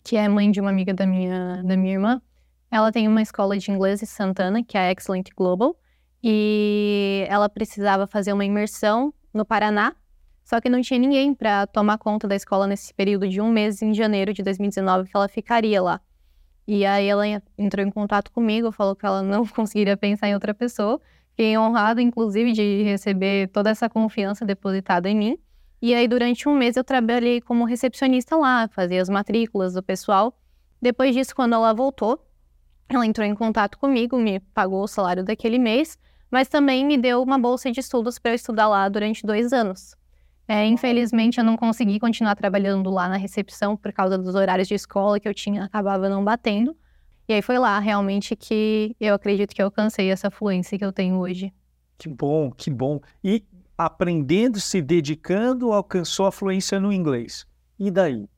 que 0.04 0.16
é 0.16 0.28
mãe 0.30 0.50
de 0.50 0.62
uma 0.62 0.70
amiga 0.70 0.94
da 0.94 1.06
minha, 1.06 1.62
da 1.64 1.76
minha 1.76 1.94
irmã, 1.94 2.22
ela 2.70 2.92
tem 2.92 3.08
uma 3.08 3.22
escola 3.22 3.58
de 3.58 3.72
inglês 3.72 4.02
em 4.02 4.06
Santana, 4.06 4.64
que 4.64 4.78
é 4.78 4.82
a 4.82 4.92
Excellent 4.92 5.30
Global, 5.36 5.76
e 6.24 7.26
ela 7.28 7.50
precisava 7.50 8.08
fazer 8.08 8.34
uma 8.34 8.46
imersão 8.46 9.14
no 9.34 9.46
Paraná, 9.46 9.96
só 10.44 10.62
que 10.62 10.70
não 10.70 10.82
tinha 10.82 11.00
ninguém 11.00 11.34
para 11.34 11.68
tomar 11.68 11.98
conta 11.98 12.28
da 12.28 12.36
escola 12.36 12.68
nesse 12.68 12.94
período 12.94 13.28
de 13.28 13.42
um 13.42 13.52
mês 13.52 13.82
em 13.82 13.94
janeiro 13.94 14.34
de 14.34 14.42
2019 14.42 15.10
que 15.10 15.18
ela 15.18 15.28
ficaria 15.28 15.82
lá. 15.82 16.02
E 16.68 16.86
aí 16.86 17.08
ela 17.08 17.24
entrou 17.58 17.86
em 17.86 17.90
contato 17.90 18.32
comigo, 18.32 18.72
falou 18.72 18.96
que 18.96 19.06
ela 19.06 19.24
não 19.24 19.46
conseguiria 19.48 19.96
pensar 19.96 20.28
em 20.28 20.34
outra 20.34 20.54
pessoa. 20.54 21.00
Fiquei 21.30 21.58
honrada, 21.58 22.02
inclusive, 22.02 22.52
de 22.52 22.84
receber 22.84 23.48
toda 23.50 23.70
essa 23.70 23.90
confiança 23.90 24.44
depositada 24.44 25.10
em 25.10 25.16
mim. 25.16 25.38
E 25.82 25.94
aí, 25.94 26.08
durante 26.08 26.50
um 26.50 26.58
mês, 26.58 26.76
eu 26.76 26.84
trabalhei 26.84 27.40
como 27.40 27.64
recepcionista 27.64 28.36
lá, 28.36 28.68
fazia 28.68 29.02
as 29.02 29.08
matrículas 29.08 29.74
do 29.74 29.84
pessoal. 29.84 30.36
Depois 30.82 31.16
disso, 31.16 31.36
quando 31.36 31.54
ela 31.54 31.74
voltou, 31.74 32.20
ela 32.90 33.06
entrou 33.06 33.26
em 33.26 33.36
contato 33.36 33.78
comigo, 33.78 34.18
me 34.18 34.40
pagou 34.40 34.84
o 34.84 34.88
salário 34.88 35.24
daquele 35.24 35.60
mês, 35.60 35.98
mas 36.32 36.48
também 36.48 36.86
me 36.86 36.98
deu 36.98 37.22
uma 37.22 37.38
bolsa 37.38 37.72
de 37.72 37.80
estudos 37.80 38.18
para 38.18 38.32
eu 38.32 38.36
estudar 38.36 38.68
lá 38.68 38.90
durante 38.90 39.26
dois 39.26 39.54
anos. 39.54 39.96
É, 40.48 40.66
infelizmente, 40.66 41.40
eu 41.40 41.44
não 41.44 41.58
consegui 41.58 42.00
continuar 42.00 42.36
trabalhando 42.36 42.90
lá 42.90 43.10
na 43.10 43.18
recepção 43.18 43.76
por 43.76 43.92
causa 43.92 44.18
dos 44.18 44.34
horários 44.34 44.68
de 44.68 44.76
escola 44.76 45.20
que 45.20 45.28
eu 45.28 45.34
tinha, 45.34 45.66
acabava 45.66 46.08
não 46.08 46.24
batendo. 46.24 46.76
E 47.28 47.34
aí 47.34 47.42
foi 47.42 47.58
lá 47.58 47.78
realmente 47.80 48.36
que 48.36 48.96
eu 49.00 49.14
acredito 49.14 49.54
que 49.54 49.62
eu 49.62 49.66
alcancei 49.66 50.10
essa 50.10 50.32
fluência 50.32 50.78
que 50.78 50.86
eu 50.86 50.94
tenho 50.94 51.18
hoje. 51.18 51.54
Que 51.98 52.08
bom, 52.08 52.50
que 52.50 52.70
bom. 52.70 53.02
E 53.22 53.44
aprendendo, 53.78 54.60
se 54.62 54.82
dedicando, 54.82 55.74
alcançou 55.74 56.26
a 56.26 56.32
fluência 56.32 56.80
no 56.80 56.94
inglês. 56.94 57.46
E 57.78 57.92
daí? 57.92 58.30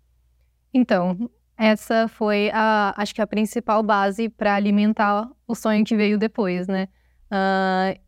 Então, 0.73 1.29
essa 1.55 2.07
foi 2.07 2.49
a, 2.51 2.93
acho 2.97 3.13
que 3.13 3.21
a 3.21 3.27
principal 3.27 3.83
base 3.83 4.29
para 4.29 4.55
alimentar 4.55 5.29
o 5.47 5.53
sonho 5.53 5.85
que 5.85 5.95
veio 5.95 6.17
depois, 6.17 6.67
né? 6.67 6.87
Uh, 7.31 7.99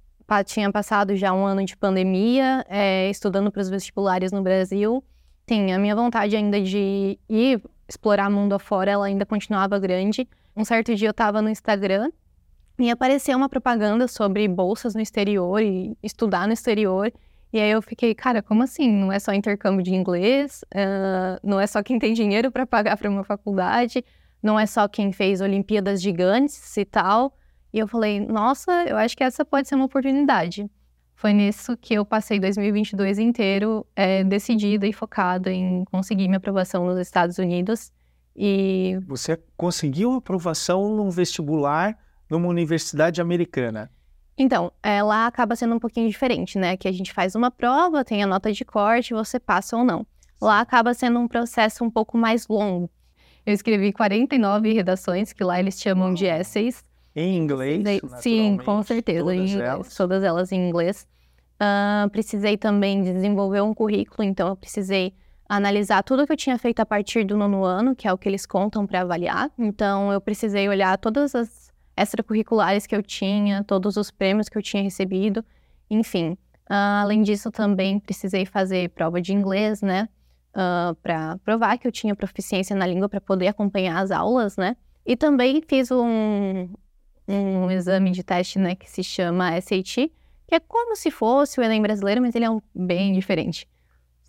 tinha 0.46 0.72
passado 0.72 1.16
já 1.16 1.34
um 1.34 1.46
ano 1.46 1.64
de 1.66 1.76
pandemia, 1.76 2.66
é, 2.70 3.10
estudando 3.10 3.52
para 3.52 3.62
os 3.62 3.70
vestibulares 3.70 4.32
no 4.32 4.42
Brasil. 4.42 5.04
Sim, 5.48 5.72
a 5.72 5.80
minha 5.80 5.96
vontade 5.96 6.36
ainda 6.36 6.62
de 6.62 7.20
ir 7.30 7.62
explorar 7.88 8.30
mundo 8.30 8.54
afora, 8.54 8.92
ela 8.92 9.06
ainda 9.06 9.26
continuava 9.26 9.78
grande. 9.78 10.28
Um 10.56 10.64
certo 10.64 10.96
dia 10.96 11.10
eu 11.10 11.12
estava 11.12 11.42
no 11.42 11.50
Instagram 11.50 12.12
e 12.80 12.90
apareceu 12.90 13.38
uma 13.38 13.50
propaganda 13.50 14.08
sobre 14.08 14.48
bolsas 14.48 14.96
no 14.96 15.02
exterior 15.02 15.62
e 15.62 15.98
estudar 16.02 16.48
no 16.48 16.54
exterior. 16.54 17.12
E 17.54 17.60
aí 17.60 17.70
eu 17.70 17.82
fiquei, 17.82 18.16
cara, 18.16 18.42
como 18.42 18.64
assim? 18.64 18.90
Não 18.90 19.12
é 19.12 19.20
só 19.20 19.34
intercâmbio 19.34 19.84
de 19.84 19.94
inglês, 19.94 20.64
uh, 20.74 21.40
não 21.44 21.60
é 21.60 21.68
só 21.68 21.84
quem 21.84 22.00
tem 22.00 22.14
dinheiro 22.14 22.50
para 22.50 22.66
pagar 22.66 22.96
para 22.96 23.10
uma 23.10 23.26
faculdade, 23.26 24.06
não 24.42 24.58
é 24.58 24.66
só 24.66 24.88
quem 24.88 25.12
fez 25.12 25.42
Olimpíadas 25.42 26.02
gigantes 26.02 26.78
e 26.78 26.86
tal. 26.86 27.38
E 27.74 27.80
eu 27.80 27.88
falei, 27.88 28.20
nossa, 28.20 28.72
eu 28.86 28.98
acho 28.98 29.16
que 29.16 29.24
essa 29.24 29.46
pode 29.46 29.68
ser 29.68 29.76
uma 29.76 29.86
oportunidade. 29.86 30.70
Foi 31.16 31.34
nisso 31.34 31.78
que 31.78 31.94
eu 31.94 32.04
passei 32.04 32.40
2022 32.40 33.20
inteiro 33.20 33.86
é, 33.96 34.24
decidida 34.24 34.88
e 34.88 34.92
focada 34.92 35.52
em 35.52 35.86
conseguir 35.86 36.28
minha 36.28 36.38
aprovação 36.38 36.86
nos 36.86 37.00
Estados 37.00 37.38
Unidos. 37.38 37.92
E 38.36 38.98
você 39.08 39.40
conseguiu 39.56 40.14
aprovação 40.14 40.96
num 40.96 41.10
vestibular 41.10 41.98
numa 42.30 42.48
universidade 42.48 43.22
americana? 43.22 43.92
Então, 44.38 44.72
é, 44.82 45.04
lá 45.04 45.28
acaba 45.28 45.56
sendo 45.56 45.76
um 45.76 45.80
pouquinho 45.80 46.10
diferente, 46.10 46.58
né? 46.58 46.76
Que 46.76 46.88
a 46.88 46.92
gente 46.92 47.14
faz 47.14 47.36
uma 47.36 47.52
prova, 47.52 48.04
tem 48.04 48.24
a 48.24 48.28
nota 48.28 48.52
de 48.52 48.66
corte, 48.66 49.14
você 49.14 49.40
passa 49.40 49.78
ou 49.78 49.84
não. 49.84 50.06
Lá 50.42 50.62
acaba 50.62 50.94
sendo 50.94 51.20
um 51.20 51.28
processo 51.28 51.84
um 51.84 51.90
pouco 51.92 52.18
mais 52.18 52.48
longo. 52.48 52.90
Eu 53.46 53.54
escrevi 53.54 53.92
49 53.94 54.74
redações, 54.74 55.34
que 55.34 55.44
lá 55.44 55.60
eles 55.60 55.80
chamam 55.80 56.14
de 56.14 56.26
essays. 56.26 56.84
Em 57.16 57.38
inglês? 57.38 57.84
sim, 58.20 58.58
com 58.64 58.82
certeza. 58.84 59.24
Todas, 59.24 59.52
em 59.52 59.60
elas. 59.60 59.96
todas 59.96 60.24
elas 60.24 60.52
em 60.52 60.68
inglês. 60.70 61.08
Uh, 61.62 62.10
precisei 62.10 62.58
também 62.58 63.04
desenvolver 63.04 63.62
um 63.62 63.74
currículo, 63.74 64.24
então 64.28 64.48
eu 64.48 64.56
precisei 64.56 65.14
analisar 65.48 66.02
tudo 66.02 66.26
que 66.26 66.32
eu 66.32 66.38
tinha 66.38 66.58
feito 66.58 66.80
a 66.80 66.86
partir 66.86 67.26
do 67.26 67.38
nono 67.38 67.64
ano, 67.64 67.96
que 67.96 68.08
é 68.08 68.14
o 68.14 68.18
que 68.18 68.28
eles 68.30 68.46
contam 68.46 68.88
para 68.88 69.02
avaliar. 69.02 69.52
Então 69.60 70.12
eu 70.12 70.22
precisei 70.22 70.68
olhar 70.70 70.98
todas 70.98 71.36
as 71.36 71.72
extracurriculares 71.96 72.88
que 72.88 72.96
eu 72.96 73.04
tinha, 73.04 73.64
todos 73.64 73.98
os 73.98 74.10
prêmios 74.10 74.48
que 74.48 74.58
eu 74.58 74.62
tinha 74.62 74.82
recebido, 74.82 75.44
enfim. 75.90 76.38
Uh, 76.70 77.02
além 77.02 77.22
disso, 77.22 77.52
também 77.52 78.00
precisei 78.00 78.46
fazer 78.46 78.90
prova 78.92 79.22
de 79.22 79.34
inglês, 79.34 79.82
né? 79.82 80.08
Uh, 80.56 80.96
para 80.96 81.38
provar 81.40 81.78
que 81.78 81.88
eu 81.88 81.92
tinha 81.92 82.16
proficiência 82.16 82.76
na 82.76 82.86
língua 82.86 83.10
para 83.10 83.22
poder 83.22 83.48
acompanhar 83.48 84.02
as 84.02 84.10
aulas, 84.10 84.56
né? 84.56 84.78
E 85.06 85.18
também 85.18 85.62
fiz 85.68 85.92
um, 85.92 86.70
um 87.32 87.72
exame 87.72 88.12
de 88.12 88.24
teste, 88.24 88.60
né, 88.60 88.76
que 88.76 88.90
se 88.90 89.04
chama 89.04 89.60
SAT, 89.60 90.12
que 90.48 90.56
é 90.56 90.60
como 90.60 90.96
se 90.96 91.10
fosse 91.10 91.60
o 91.60 91.64
Enem 91.64 91.82
brasileiro, 91.82 92.22
mas 92.22 92.36
ele 92.36 92.46
é 92.46 92.50
um, 92.50 92.62
bem 92.76 93.14
diferente. 93.14 93.68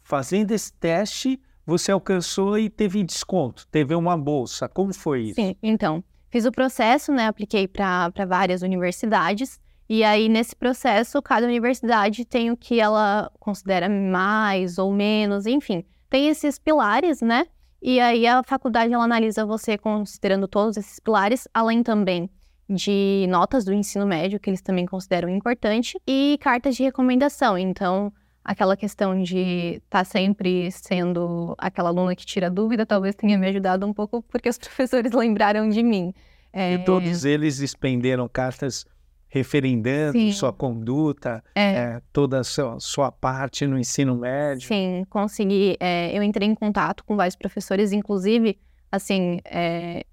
Fazendo 0.02 0.52
esse 0.52 0.72
teste, 0.72 1.40
você 1.66 1.92
alcançou 1.92 2.58
e 2.58 2.68
teve 2.68 3.02
desconto, 3.02 3.66
teve 3.68 3.94
uma 3.94 4.16
bolsa. 4.16 4.68
Como 4.68 4.92
foi 4.94 5.22
isso? 5.22 5.34
Sim, 5.34 5.56
então, 5.62 6.02
fiz 6.30 6.44
o 6.44 6.52
processo, 6.52 7.12
né, 7.12 7.26
apliquei 7.26 7.66
para 7.66 8.10
várias 8.26 8.62
universidades, 8.62 9.60
e 9.88 10.04
aí 10.04 10.28
nesse 10.28 10.54
processo, 10.54 11.20
cada 11.20 11.46
universidade 11.46 12.24
tem 12.24 12.50
o 12.50 12.56
que 12.56 12.80
ela 12.80 13.30
considera 13.38 13.88
mais 13.88 14.78
ou 14.78 14.92
menos, 14.92 15.44
enfim, 15.44 15.84
tem 16.08 16.28
esses 16.28 16.58
pilares, 16.58 17.20
né? 17.20 17.46
E 17.80 17.98
aí 17.98 18.26
a 18.26 18.42
faculdade 18.44 18.92
ela 18.92 19.02
analisa 19.02 19.44
você 19.44 19.76
considerando 19.76 20.46
todos 20.46 20.76
esses 20.76 21.00
pilares, 21.00 21.48
além 21.52 21.82
também 21.82 22.30
de 22.72 23.26
notas 23.28 23.64
do 23.64 23.72
ensino 23.72 24.06
médio, 24.06 24.40
que 24.40 24.50
eles 24.50 24.60
também 24.60 24.86
consideram 24.86 25.28
importante, 25.28 25.98
e 26.06 26.38
cartas 26.40 26.76
de 26.76 26.82
recomendação. 26.82 27.56
Então, 27.56 28.12
aquela 28.44 28.76
questão 28.76 29.22
de 29.22 29.80
estar 29.84 29.98
tá 30.00 30.04
sempre 30.04 30.70
sendo 30.72 31.54
aquela 31.58 31.90
aluna 31.90 32.16
que 32.16 32.26
tira 32.26 32.50
dúvida, 32.50 32.84
talvez 32.84 33.14
tenha 33.14 33.38
me 33.38 33.46
ajudado 33.48 33.86
um 33.86 33.92
pouco, 33.92 34.22
porque 34.22 34.48
os 34.48 34.58
professores 34.58 35.12
lembraram 35.12 35.68
de 35.68 35.82
mim. 35.82 36.12
É... 36.52 36.74
E 36.74 36.78
todos 36.84 37.24
eles 37.24 37.60
expenderam 37.60 38.28
cartas 38.28 38.84
referendando 39.32 40.12
Sim. 40.12 40.30
sua 40.30 40.52
conduta, 40.52 41.42
é. 41.54 41.62
É, 41.62 42.02
toda 42.12 42.40
a 42.40 42.44
sua, 42.44 42.78
sua, 42.78 43.10
parte 43.10 43.66
no 43.66 43.78
ensino 43.78 44.14
médio. 44.14 44.68
Sim, 44.68 45.06
consegui. 45.08 45.74
É, 45.80 46.16
eu 46.16 46.22
entrei 46.22 46.46
em 46.46 46.54
contato 46.54 47.02
com 47.02 47.16
vários 47.16 47.34
professores, 47.34 47.92
inclusive, 47.92 48.58
assim, 48.90 49.40
é, 49.46 50.04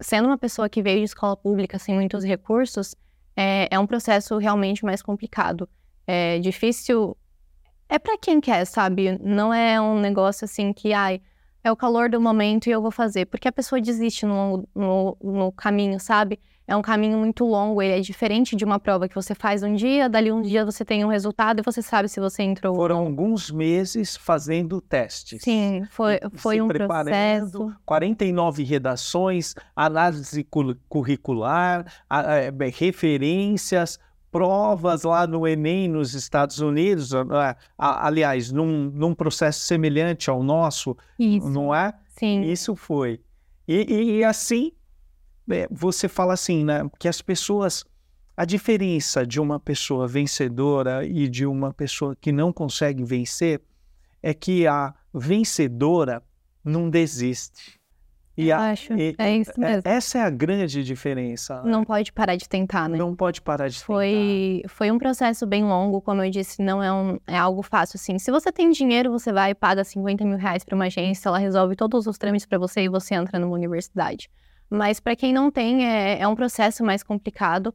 sendo 0.00 0.26
uma 0.26 0.38
pessoa 0.38 0.68
que 0.68 0.82
veio 0.82 0.98
de 0.98 1.04
escola 1.04 1.36
pública 1.36 1.78
sem 1.78 1.94
muitos 1.94 2.24
recursos, 2.24 2.94
é, 3.36 3.68
é 3.70 3.78
um 3.78 3.86
processo 3.86 4.36
realmente 4.38 4.84
mais 4.84 5.02
complicado. 5.02 5.68
É 6.06 6.38
difícil. 6.38 7.16
É 7.88 7.98
para 7.98 8.18
quem 8.18 8.40
quer, 8.40 8.64
sabe? 8.64 9.18
Não 9.22 9.52
é 9.52 9.80
um 9.80 10.00
negócio 10.00 10.44
assim 10.44 10.72
que, 10.72 10.92
ai, 10.92 11.20
é 11.62 11.70
o 11.70 11.76
calor 11.76 12.08
do 12.08 12.20
momento 12.20 12.66
e 12.66 12.70
eu 12.70 12.82
vou 12.82 12.90
fazer. 12.90 13.26
Porque 13.26 13.48
a 13.48 13.52
pessoa 13.52 13.80
desiste 13.80 14.26
no, 14.26 14.68
no, 14.74 15.16
no 15.22 15.52
caminho, 15.52 15.98
sabe? 15.98 16.40
É 16.68 16.76
um 16.76 16.82
caminho 16.82 17.16
muito 17.16 17.46
longo, 17.46 17.80
ele 17.80 17.94
é 17.94 18.00
diferente 18.00 18.54
de 18.54 18.62
uma 18.62 18.78
prova 18.78 19.08
que 19.08 19.14
você 19.14 19.34
faz 19.34 19.62
um 19.62 19.74
dia, 19.74 20.06
dali 20.06 20.30
um 20.30 20.42
dia 20.42 20.66
você 20.66 20.84
tem 20.84 21.02
um 21.02 21.08
resultado 21.08 21.60
e 21.60 21.62
você 21.62 21.80
sabe 21.80 22.10
se 22.10 22.20
você 22.20 22.42
entrou. 22.42 22.76
Foram 22.76 22.98
alguns 22.98 23.50
meses 23.50 24.18
fazendo 24.18 24.78
testes. 24.78 25.40
Sim, 25.42 25.84
foi, 25.90 26.20
foi 26.34 26.60
um 26.60 26.68
processo. 26.68 27.74
49 27.86 28.64
redações, 28.64 29.54
análise 29.74 30.46
curricular, 30.90 31.86
é, 32.10 32.52
referências, 32.68 33.98
provas 34.30 35.04
lá 35.04 35.26
no 35.26 35.48
Enem 35.48 35.88
nos 35.88 36.12
Estados 36.12 36.58
Unidos, 36.58 37.12
aliás, 37.78 38.52
num, 38.52 38.90
num 38.90 39.14
processo 39.14 39.60
semelhante 39.60 40.28
ao 40.28 40.42
nosso, 40.42 40.94
Isso. 41.18 41.48
não 41.48 41.74
é? 41.74 41.94
Sim. 42.08 42.42
Isso 42.42 42.76
foi. 42.76 43.22
E, 43.66 43.86
e, 43.88 44.18
e 44.18 44.24
assim 44.24 44.72
você 45.70 46.08
fala 46.08 46.34
assim, 46.34 46.64
né, 46.64 46.88
que 46.98 47.08
as 47.08 47.22
pessoas 47.22 47.84
a 48.36 48.44
diferença 48.44 49.26
de 49.26 49.40
uma 49.40 49.58
pessoa 49.58 50.06
vencedora 50.06 51.04
e 51.04 51.28
de 51.28 51.44
uma 51.44 51.74
pessoa 51.74 52.14
que 52.14 52.30
não 52.30 52.52
consegue 52.52 53.02
vencer 53.02 53.60
é 54.22 54.32
que 54.32 54.64
a 54.64 54.94
vencedora 55.12 56.22
não 56.64 56.88
desiste. 56.88 57.78
E 58.36 58.52
a, 58.52 58.70
acho, 58.70 58.92
e, 58.92 59.16
é 59.18 59.36
isso 59.36 59.50
é, 59.56 59.60
mesmo. 59.60 59.82
Essa 59.84 60.18
é 60.18 60.22
a 60.22 60.30
grande 60.30 60.84
diferença. 60.84 61.60
Não 61.64 61.82
pode 61.82 62.12
parar 62.12 62.36
de 62.36 62.48
tentar, 62.48 62.88
né? 62.88 62.96
Não 62.96 63.16
pode 63.16 63.42
parar 63.42 63.66
de 63.66 63.80
foi, 63.80 64.60
tentar. 64.62 64.68
Foi 64.72 64.90
um 64.92 64.98
processo 64.98 65.44
bem 65.44 65.64
longo, 65.64 66.00
como 66.00 66.22
eu 66.22 66.30
disse, 66.30 66.62
não 66.62 66.80
é, 66.80 66.92
um, 66.92 67.18
é 67.26 67.36
algo 67.36 67.62
fácil, 67.64 67.96
assim. 67.96 68.20
Se 68.20 68.30
você 68.30 68.52
tem 68.52 68.70
dinheiro, 68.70 69.10
você 69.10 69.32
vai 69.32 69.50
e 69.50 69.54
paga 69.56 69.82
50 69.82 70.24
mil 70.24 70.38
reais 70.38 70.62
para 70.62 70.76
uma 70.76 70.84
agência, 70.84 71.28
ela 71.28 71.38
resolve 71.38 71.74
todos 71.74 72.06
os 72.06 72.16
trâmites 72.16 72.46
para 72.46 72.58
você 72.58 72.82
e 72.82 72.88
você 72.88 73.16
entra 73.16 73.40
numa 73.40 73.54
universidade. 73.54 74.30
Mas 74.70 75.00
para 75.00 75.16
quem 75.16 75.32
não 75.32 75.50
tem, 75.50 75.86
é, 75.86 76.20
é 76.20 76.28
um 76.28 76.34
processo 76.34 76.84
mais 76.84 77.02
complicado. 77.02 77.74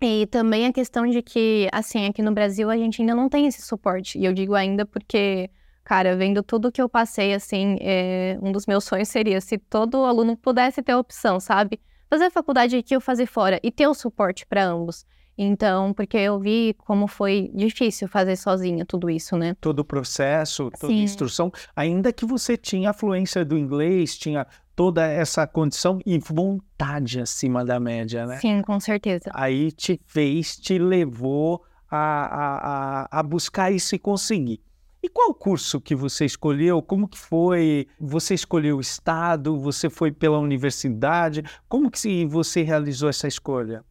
E 0.00 0.26
também 0.26 0.66
a 0.66 0.72
questão 0.72 1.06
de 1.08 1.22
que, 1.22 1.68
assim, 1.72 2.06
aqui 2.06 2.20
no 2.20 2.32
Brasil 2.32 2.68
a 2.68 2.76
gente 2.76 3.00
ainda 3.00 3.14
não 3.14 3.28
tem 3.28 3.46
esse 3.46 3.62
suporte. 3.62 4.18
E 4.18 4.24
eu 4.24 4.32
digo 4.32 4.54
ainda 4.54 4.84
porque 4.84 5.50
Cara, 5.84 6.16
vendo 6.16 6.42
tudo 6.42 6.72
que 6.72 6.80
eu 6.80 6.88
passei, 6.88 7.34
assim, 7.34 7.76
é, 7.80 8.38
um 8.40 8.50
dos 8.50 8.66
meus 8.66 8.84
sonhos 8.84 9.08
seria 9.08 9.38
se 9.40 9.58
todo 9.58 9.98
aluno 9.98 10.34
pudesse 10.34 10.82
ter 10.82 10.92
a 10.92 10.98
opção, 10.98 11.38
sabe? 11.38 11.78
Fazer 12.08 12.24
a 12.24 12.30
faculdade 12.30 12.74
aqui 12.74 12.94
ou 12.94 13.00
fazer 13.02 13.26
fora 13.26 13.60
e 13.62 13.70
ter 13.70 13.86
o 13.86 13.92
suporte 13.92 14.46
para 14.46 14.64
ambos. 14.64 15.04
Então, 15.36 15.92
porque 15.92 16.16
eu 16.16 16.38
vi 16.38 16.74
como 16.78 17.06
foi 17.06 17.50
difícil 17.52 18.08
fazer 18.08 18.36
sozinha 18.36 18.86
tudo 18.86 19.10
isso, 19.10 19.36
né? 19.36 19.54
Todo 19.60 19.80
o 19.80 19.84
processo, 19.84 20.70
toda 20.70 20.92
Sim. 20.92 21.00
a 21.00 21.02
instrução, 21.02 21.52
ainda 21.76 22.12
que 22.12 22.24
você 22.24 22.56
tinha 22.56 22.90
a 22.90 22.92
fluência 22.94 23.44
do 23.44 23.58
inglês, 23.58 24.16
tinha 24.16 24.46
toda 24.74 25.06
essa 25.06 25.46
condição 25.46 25.98
e 26.04 26.18
vontade 26.18 27.20
acima 27.20 27.64
da 27.64 27.78
média, 27.78 28.26
né? 28.26 28.38
Sim, 28.38 28.62
com 28.62 28.78
certeza. 28.80 29.30
Aí 29.32 29.70
te 29.72 30.00
fez, 30.06 30.56
te 30.56 30.78
levou 30.78 31.62
a, 31.90 33.06
a, 33.10 33.20
a, 33.20 33.22
buscar 33.22 33.72
isso 33.72 33.94
e 33.94 33.98
conseguir. 33.98 34.60
E 35.02 35.08
qual 35.08 35.34
curso 35.34 35.80
que 35.80 35.94
você 35.94 36.24
escolheu? 36.24 36.80
Como 36.80 37.06
que 37.06 37.18
foi? 37.18 37.86
Você 38.00 38.34
escolheu 38.34 38.78
o 38.78 38.80
estado? 38.80 39.58
Você 39.60 39.90
foi 39.90 40.10
pela 40.10 40.38
universidade? 40.38 41.42
Como 41.68 41.90
que 41.90 42.24
você 42.26 42.62
realizou 42.62 43.08
essa 43.08 43.28
escolha? 43.28 43.84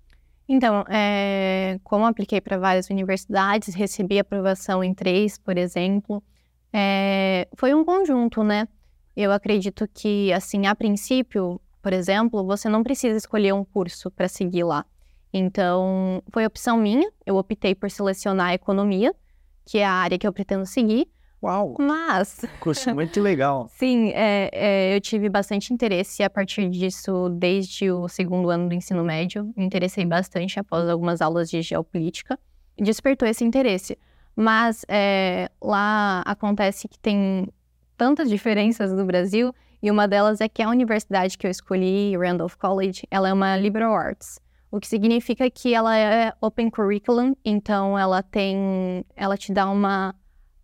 Então, 0.50 0.84
é, 0.90 1.80
como 1.84 2.06
apliquei 2.06 2.42
para 2.42 2.58
várias 2.58 2.90
universidades, 2.90 3.74
recebi 3.74 4.20
aprovação 4.20 4.84
em 4.84 4.94
três, 4.94 5.38
por 5.38 5.58
exemplo, 5.58 6.22
é, 6.74 7.48
foi 7.56 7.74
um 7.74 7.86
conjunto, 7.86 8.44
né? 8.44 8.68
Eu 9.16 9.32
acredito 9.32 9.88
que, 9.94 10.34
assim, 10.34 10.66
a 10.66 10.76
princípio, 10.76 11.62
por 11.82 11.94
exemplo, 11.94 12.46
você 12.46 12.68
não 12.68 12.84
precisa 12.84 13.18
escolher 13.18 13.54
um 13.54 13.64
curso 13.64 14.10
para 14.10 14.28
seguir 14.28 14.64
lá. 14.64 14.86
Então, 15.32 16.22
foi 16.32 16.46
opção 16.46 16.78
minha, 16.78 17.10
eu 17.26 17.36
optei 17.38 17.74
por 17.74 17.90
selecionar 17.90 18.50
a 18.50 18.54
economia, 18.54 19.14
que 19.66 19.80
é 19.80 19.86
a 19.86 19.92
área 19.92 20.18
que 20.18 20.28
eu 20.28 20.34
pretendo 20.34 20.66
seguir. 20.66 21.08
Uau! 21.42 21.76
Mas. 21.78 22.40
Curso 22.62 22.94
muito 22.96 23.20
legal. 23.20 23.68
Sim, 23.70 24.12
é, 24.14 24.50
é, 24.54 24.96
eu 24.96 25.02
tive 25.02 25.28
bastante 25.28 25.74
interesse 25.74 26.24
a 26.24 26.30
partir 26.30 26.70
disso 26.70 27.30
desde 27.30 27.92
o 27.92 28.08
segundo 28.08 28.50
ano 28.50 28.70
do 28.70 28.74
ensino 28.76 29.04
médio. 29.04 29.52
Me 29.58 29.66
interessei 29.66 30.06
bastante 30.06 30.58
após 30.60 30.88
algumas 30.88 31.22
aulas 31.22 31.50
de 31.50 31.62
geopolítica. 31.62 32.40
Despertou 32.78 33.28
esse 33.28 33.44
interesse. 33.44 33.98
Mas 34.36 34.86
é, 34.88 35.52
lá 35.62 36.22
acontece 36.26 36.88
que 36.88 36.98
tem 36.98 37.48
tantas 38.04 38.30
diferenças 38.30 38.92
no 38.92 39.06
Brasil, 39.06 39.56
e 39.82 39.90
uma 39.90 40.06
delas 40.08 40.42
é 40.42 40.50
que 40.50 40.62
a 40.62 40.70
universidade 40.70 41.38
que 41.38 41.48
eu 41.48 41.52
escolhi, 41.52 42.18
Randolph 42.18 42.56
College, 42.56 43.08
ela 43.10 43.30
é 43.30 43.34
uma 43.34 43.56
liberal 43.56 43.96
arts 43.96 44.44
o 44.74 44.80
que 44.80 44.88
significa 44.88 45.48
que 45.52 45.76
ela 45.76 45.96
é 45.96 46.34
open 46.42 46.72
curriculum, 46.72 47.36
então 47.46 47.98
ela 47.98 48.24
tem, 48.24 49.06
ela 49.16 49.38
te 49.38 49.54
dá 49.54 49.70
uma 49.70 50.16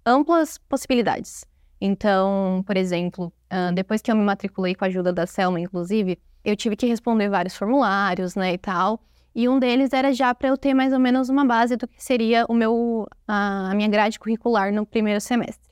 amplas 0.03 0.57
possibilidades. 0.57 1.45
Então, 1.79 2.63
por 2.65 2.75
exemplo, 2.75 3.31
depois 3.75 4.01
que 4.01 4.11
eu 4.11 4.15
me 4.15 4.23
matriculei 4.23 4.73
com 4.73 4.83
a 4.83 4.87
ajuda 4.87 5.13
da 5.13 5.27
Selma, 5.27 5.59
inclusive, 5.59 6.17
eu 6.43 6.55
tive 6.55 6.75
que 6.75 6.87
responder 6.87 7.29
vários 7.29 7.55
formulários, 7.55 8.35
né, 8.35 8.53
e 8.53 8.57
tal. 8.57 8.99
E 9.35 9.47
um 9.47 9.59
deles 9.59 9.93
era 9.93 10.11
já 10.11 10.33
para 10.33 10.49
eu 10.49 10.57
ter 10.57 10.73
mais 10.73 10.91
ou 10.91 10.99
menos 10.99 11.29
uma 11.29 11.45
base 11.45 11.75
do 11.75 11.87
que 11.87 12.03
seria 12.03 12.47
o 12.49 12.53
meu, 12.55 13.07
a 13.27 13.75
minha 13.75 13.87
grade 13.87 14.17
curricular 14.17 14.73
no 14.73 14.87
primeiro 14.87 15.21
semestre. 15.21 15.68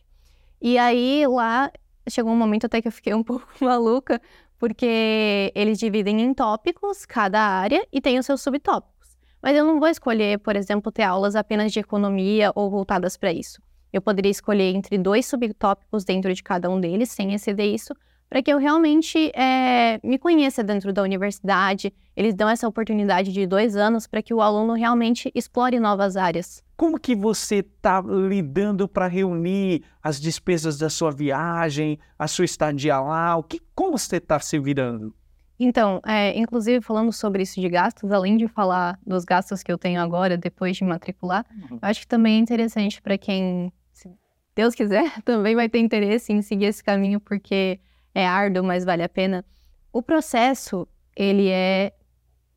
E 0.62 0.78
aí 0.78 1.26
lá 1.28 1.72
chegou 2.10 2.32
um 2.32 2.38
momento 2.38 2.66
até 2.66 2.82
que 2.82 2.88
eu 2.88 2.92
fiquei 2.92 3.14
um 3.14 3.24
pouco 3.24 3.48
maluca, 3.62 4.22
porque 4.58 5.52
eles 5.56 5.78
dividem 5.78 6.22
em 6.22 6.34
tópicos 6.34 7.06
cada 7.06 7.40
área 7.40 7.86
e 7.92 8.02
tem 8.02 8.18
os 8.18 8.26
seus 8.26 8.42
subtópicos. 8.42 9.18
Mas 9.42 9.56
eu 9.56 9.64
não 9.64 9.80
vou 9.80 9.88
escolher, 9.88 10.40
por 10.40 10.56
exemplo, 10.56 10.92
ter 10.92 11.04
aulas 11.04 11.36
apenas 11.36 11.72
de 11.72 11.80
economia 11.80 12.52
ou 12.56 12.70
voltadas 12.70 13.16
para 13.16 13.32
isso. 13.32 13.62
Eu 13.94 14.02
poderia 14.02 14.32
escolher 14.32 14.76
entre 14.76 14.98
dois 14.98 15.26
subtópicos 15.26 16.04
dentro 16.04 16.34
de 16.34 16.44
cada 16.44 16.70
um 16.70 16.80
deles, 16.80 17.10
sem 17.12 17.34
exceder 17.34 17.74
isso, 17.74 17.94
para 18.30 18.42
que 18.42 18.52
eu 18.52 18.58
realmente 18.58 19.32
é, 19.34 20.00
me 20.04 20.18
conheça 20.18 20.64
dentro 20.64 20.92
da 20.92 21.02
universidade. 21.02 21.94
Eles 22.16 22.34
dão 22.34 22.50
essa 22.50 22.68
oportunidade 22.68 23.32
de 23.32 23.46
dois 23.46 23.76
anos 23.76 24.08
para 24.08 24.22
que 24.22 24.34
o 24.34 24.42
aluno 24.42 24.74
realmente 24.74 25.32
explore 25.34 25.80
novas 25.80 26.18
áreas. 26.18 26.64
Como 26.76 27.00
que 27.00 27.16
você 27.16 27.58
está 27.58 28.02
lidando 28.02 28.88
para 28.88 29.08
reunir 29.08 29.84
as 30.02 30.20
despesas 30.20 30.78
da 30.78 30.90
sua 30.90 31.12
viagem, 31.12 31.98
a 32.20 32.28
sua 32.28 32.46
estadia 32.46 33.00
lá? 33.00 33.36
O 33.36 33.44
que, 33.44 33.62
como 33.74 33.98
você 33.98 34.18
está 34.18 34.40
se 34.40 34.60
virando? 34.60 35.14
Então, 35.60 36.00
é, 36.06 36.38
inclusive 36.38 36.82
falando 36.82 37.12
sobre 37.12 37.42
isso 37.42 37.60
de 37.60 37.68
gastos, 37.68 38.12
além 38.12 38.38
de 38.38 38.48
falar 38.48 39.00
dos 39.06 39.26
gastos 39.26 39.64
que 39.64 39.72
eu 39.72 39.78
tenho 39.78 40.00
agora 40.00 40.38
depois 40.38 40.78
de 40.78 40.84
matricular, 40.84 41.46
uhum. 41.52 41.80
eu 41.82 41.90
acho 41.90 42.02
que 42.02 42.08
também 42.08 42.36
é 42.36 42.40
interessante 42.40 43.02
para 43.02 43.18
quem, 43.18 43.74
se 43.92 44.08
Deus 44.56 44.76
quiser, 44.76 45.12
também 45.26 45.56
vai 45.56 45.68
ter 45.68 45.80
interesse 45.80 46.32
em 46.32 46.44
seguir 46.44 46.66
esse 46.66 46.84
caminho, 46.84 47.20
porque 47.20 47.80
é 48.18 48.26
árduo, 48.26 48.64
mas 48.64 48.84
vale 48.84 49.04
a 49.04 49.10
pena. 49.10 49.46
O 49.94 50.02
processo, 50.02 50.88
ele 51.16 51.50
é 51.50 51.94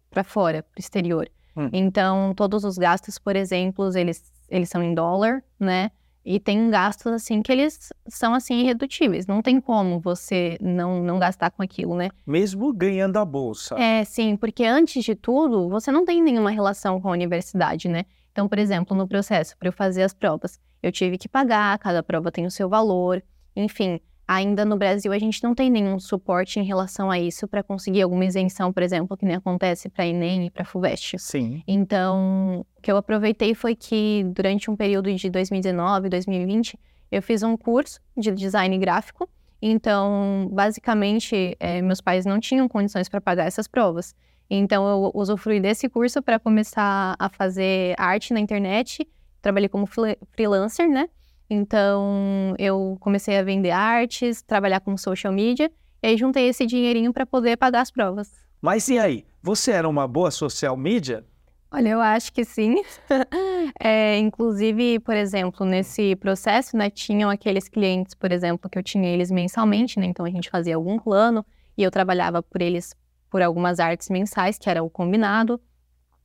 para 0.08 0.24
fora, 0.24 0.62
para 0.62 0.78
o 0.78 0.80
exterior. 0.80 1.28
Hum. 1.54 1.68
Então, 1.70 2.32
todos 2.34 2.64
os 2.64 2.78
gastos, 2.78 3.18
por 3.18 3.36
exemplo, 3.36 3.94
eles, 3.94 4.32
eles 4.48 4.70
são 4.70 4.82
em 4.82 4.94
dólar, 4.94 5.44
né? 5.58 5.90
E 6.24 6.40
tem 6.40 6.70
gastos, 6.70 7.12
assim, 7.12 7.42
que 7.42 7.52
eles 7.52 7.92
são, 8.08 8.32
assim, 8.32 8.60
irredutíveis. 8.60 9.26
Não 9.26 9.42
tem 9.42 9.60
como 9.60 10.00
você 10.00 10.56
não, 10.62 11.02
não 11.02 11.18
gastar 11.18 11.50
com 11.50 11.62
aquilo, 11.62 11.94
né? 11.94 12.08
Mesmo 12.26 12.72
ganhando 12.72 13.18
a 13.18 13.24
bolsa. 13.24 13.78
É, 13.78 14.02
sim, 14.04 14.36
porque 14.36 14.64
antes 14.64 15.04
de 15.04 15.14
tudo, 15.14 15.68
você 15.68 15.92
não 15.92 16.06
tem 16.06 16.22
nenhuma 16.22 16.50
relação 16.50 16.98
com 17.02 17.08
a 17.08 17.12
universidade, 17.12 17.86
né? 17.86 18.06
Então, 18.32 18.48
por 18.48 18.58
exemplo, 18.58 18.96
no 18.96 19.06
processo, 19.06 19.56
para 19.58 19.68
eu 19.68 19.72
fazer 19.72 20.04
as 20.04 20.14
provas, 20.14 20.58
eu 20.82 20.90
tive 20.90 21.18
que 21.18 21.28
pagar, 21.28 21.78
cada 21.78 22.02
prova 22.02 22.32
tem 22.32 22.46
o 22.46 22.50
seu 22.50 22.66
valor, 22.66 23.22
enfim 23.54 24.00
ainda 24.30 24.64
no 24.64 24.76
Brasil 24.76 25.12
a 25.12 25.18
gente 25.18 25.42
não 25.42 25.56
tem 25.56 25.68
nenhum 25.68 25.98
suporte 25.98 26.60
em 26.60 26.62
relação 26.62 27.10
a 27.10 27.18
isso 27.18 27.48
para 27.48 27.64
conseguir 27.64 28.02
alguma 28.02 28.24
isenção, 28.24 28.72
por 28.72 28.80
exemplo, 28.80 29.16
que 29.16 29.24
nem 29.24 29.34
acontece 29.34 29.88
para 29.88 30.06
Enem 30.06 30.46
e 30.46 30.50
para 30.50 30.64
Fuvest. 30.64 31.18
Sim. 31.18 31.64
Então, 31.66 32.64
o 32.78 32.80
que 32.80 32.92
eu 32.92 32.96
aproveitei 32.96 33.56
foi 33.56 33.74
que 33.74 34.24
durante 34.32 34.70
um 34.70 34.76
período 34.76 35.12
de 35.12 35.28
2019, 35.28 36.08
2020, 36.08 36.78
eu 37.10 37.20
fiz 37.20 37.42
um 37.42 37.56
curso 37.56 37.98
de 38.16 38.30
design 38.30 38.78
gráfico. 38.78 39.28
Então, 39.60 40.48
basicamente, 40.52 41.56
é, 41.58 41.82
meus 41.82 42.00
pais 42.00 42.24
não 42.24 42.38
tinham 42.38 42.68
condições 42.68 43.08
para 43.08 43.20
pagar 43.20 43.46
essas 43.46 43.66
provas. 43.66 44.14
Então, 44.48 44.88
eu 44.88 45.10
usufruí 45.12 45.58
desse 45.58 45.88
curso 45.88 46.22
para 46.22 46.38
começar 46.38 47.16
a 47.18 47.28
fazer 47.28 47.96
arte 47.98 48.32
na 48.32 48.38
internet. 48.38 49.04
Trabalhei 49.42 49.68
como 49.68 49.86
freelancer, 49.86 50.88
né? 50.88 51.08
Então, 51.50 52.54
eu 52.56 52.96
comecei 53.00 53.36
a 53.36 53.42
vender 53.42 53.72
artes, 53.72 54.40
trabalhar 54.40 54.78
com 54.78 54.96
social 54.96 55.32
media, 55.32 55.68
e 56.00 56.06
aí 56.06 56.16
juntei 56.16 56.48
esse 56.48 56.64
dinheirinho 56.64 57.12
para 57.12 57.26
poder 57.26 57.56
pagar 57.56 57.80
as 57.80 57.90
provas. 57.90 58.30
Mas 58.62 58.88
e 58.88 58.98
aí? 58.98 59.26
Você 59.42 59.72
era 59.72 59.88
uma 59.88 60.06
boa 60.06 60.30
social 60.30 60.76
media? 60.76 61.26
Olha, 61.72 61.88
eu 61.88 62.00
acho 62.00 62.32
que 62.32 62.44
sim. 62.44 62.82
é, 63.80 64.16
inclusive, 64.18 65.00
por 65.00 65.16
exemplo, 65.16 65.66
nesse 65.66 66.14
processo, 66.16 66.76
né, 66.76 66.88
tinham 66.88 67.28
aqueles 67.28 67.68
clientes, 67.68 68.14
por 68.14 68.30
exemplo, 68.30 68.70
que 68.70 68.78
eu 68.78 68.82
tinha 68.82 69.08
eles 69.08 69.30
mensalmente, 69.30 69.98
né? 69.98 70.06
Então 70.06 70.24
a 70.24 70.30
gente 70.30 70.50
fazia 70.50 70.76
algum 70.76 70.98
plano 70.98 71.44
e 71.76 71.82
eu 71.82 71.90
trabalhava 71.90 72.42
por 72.42 72.60
eles 72.60 72.94
por 73.30 73.40
algumas 73.40 73.78
artes 73.78 74.08
mensais, 74.08 74.58
que 74.58 74.68
era 74.68 74.82
o 74.82 74.90
combinado. 74.90 75.60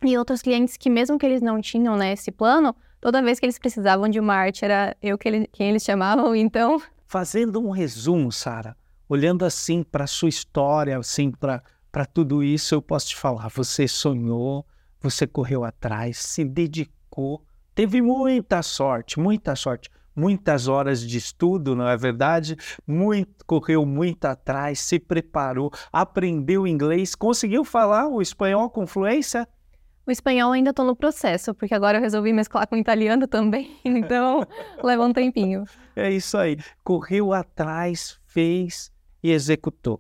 E 0.04 0.18
outros 0.18 0.42
clientes 0.42 0.78
que, 0.78 0.90
mesmo 0.90 1.18
que 1.18 1.26
eles 1.26 1.42
não 1.42 1.62
tinham 1.62 1.96
né, 1.96 2.14
esse 2.14 2.32
plano, 2.32 2.76
toda 3.06 3.22
vez 3.22 3.40
que 3.40 3.46
eles 3.46 3.60
precisavam 3.60 4.10
de 4.10 4.20
uma 4.20 4.34
arte, 4.34 4.66
era 4.66 4.98
eu 5.00 5.16
que 5.16 5.28
ele, 5.28 5.48
quem 5.54 5.70
eles 5.70 5.84
chamavam, 5.84 6.34
então. 6.36 6.82
Fazendo 7.06 7.60
um 7.60 7.70
resumo, 7.70 8.32
Sara, 8.32 8.76
olhando 9.08 9.46
assim 9.46 9.84
para 9.84 10.06
a 10.06 10.08
sua 10.08 10.28
história, 10.28 10.98
assim 10.98 11.30
para 11.30 11.62
tudo 12.12 12.44
isso, 12.44 12.74
eu 12.74 12.82
posso 12.82 13.10
te 13.10 13.16
falar: 13.16 13.48
você 13.50 13.88
sonhou, 13.88 14.66
você 15.00 15.28
correu 15.28 15.64
atrás, 15.64 16.18
se 16.18 16.44
dedicou, 16.44 17.46
teve 17.76 18.02
muita 18.02 18.64
sorte, 18.64 19.20
muita 19.20 19.56
sorte. 19.56 19.88
Muitas 20.18 20.70
horas 20.70 21.02
de 21.02 21.18
estudo, 21.18 21.76
não 21.76 21.90
é 21.90 21.98
verdade? 21.98 22.56
Muito, 22.88 23.44
correu 23.46 23.86
muito 23.86 24.24
atrás, 24.24 24.80
se 24.80 24.98
preparou, 24.98 25.70
aprendeu 25.92 26.66
inglês, 26.66 27.14
conseguiu 27.16 27.66
falar 27.66 28.08
o 28.08 28.22
espanhol 28.22 28.70
com 28.70 28.88
fluência? 28.88 29.46
O 30.08 30.12
espanhol 30.12 30.52
ainda 30.52 30.70
estou 30.70 30.86
no 30.86 30.96
processo, 30.96 31.54
porque 31.56 31.74
agora 31.74 31.98
eu 31.98 32.02
resolvi 32.02 32.32
mesclar 32.32 32.68
com 32.68 32.76
o 32.76 32.80
italiano 32.80 33.28
também, 33.28 33.76
então 33.84 34.46
leva 34.84 35.04
um 35.04 35.12
tempinho. 35.12 35.66
É 35.96 36.12
isso 36.12 36.38
aí. 36.38 36.58
Correu 36.84 37.34
atrás, 37.34 38.20
fez 38.28 38.92
e 39.24 39.32
executou. 39.32 40.00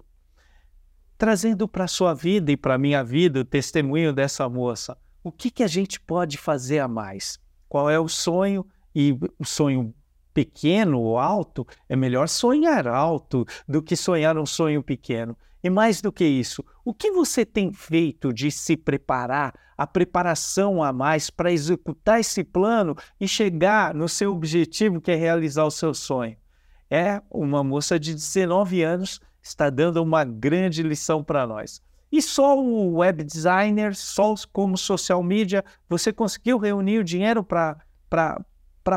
Trazendo 1.18 1.68
para 1.68 1.86
a 1.86 1.88
sua 1.88 2.13
vida 2.13 2.52
e 2.52 2.58
para 2.58 2.76
a 2.76 2.78
minha 2.78 3.04
vida 3.04 3.39
o 3.39 3.46
testemunho 3.46 4.13
dessa 4.13 4.48
moça, 4.48 4.96
o 5.24 5.32
que, 5.32 5.50
que 5.50 5.63
a 5.63 5.68
gente 5.68 6.00
pode 6.00 6.38
fazer 6.38 6.80
a 6.80 6.88
mais? 6.88 7.39
Qual 7.68 7.89
é 7.89 8.00
o 8.00 8.08
sonho? 8.08 8.65
E 8.94 9.18
o 9.39 9.44
sonho 9.44 9.94
pequeno 10.36 11.00
ou 11.00 11.17
alto, 11.17 11.65
é 11.88 11.95
melhor 11.95 12.28
sonhar 12.28 12.86
alto 12.88 13.45
do 13.65 13.82
que 13.82 13.95
sonhar 13.95 14.38
um 14.38 14.45
sonho 14.45 14.84
pequeno. 14.84 15.36
E 15.63 15.69
mais 15.69 16.02
do 16.02 16.12
que 16.12 16.26
isso, 16.26 16.63
o 16.84 16.93
que 16.93 17.10
você 17.10 17.43
tem 17.43 17.74
feito 17.74 18.32
de 18.32 18.52
se 18.52 18.78
preparar, 18.78 19.54
a 19.76 19.88
preparação 19.88 20.84
a 20.84 20.93
mais 20.93 21.30
para 21.30 21.52
executar 21.52 22.19
esse 22.19 22.43
plano 22.43 22.95
e 23.19 23.28
chegar 23.28 23.93
no 23.95 24.08
seu 24.08 24.32
objetivo, 24.32 25.02
que 25.02 25.12
é 25.12 25.15
realizar 25.15 25.63
o 25.63 25.71
seu 25.71 25.93
sonho? 25.93 26.38
É 26.91 27.21
uma 27.32 27.63
moça 27.63 27.98
de 27.98 28.13
19 28.13 28.84
anos 28.84 29.19
está 29.41 29.69
dando 29.69 30.04
uma 30.04 30.24
grande 30.24 30.84
lição 30.84 31.24
para 31.24 31.48
nós. 31.48 31.82
E 32.12 32.21
só 32.21 32.60
o 32.60 32.98
web 32.98 33.24
designer, 33.24 33.95
só 33.95 34.34
como 34.52 34.78
social 34.78 35.21
media, 35.24 35.63
você 35.89 36.13
conseguiu 36.13 36.58
reunir 36.58 37.00
o 37.00 37.04
dinheiro 37.04 37.43
para 37.43 38.45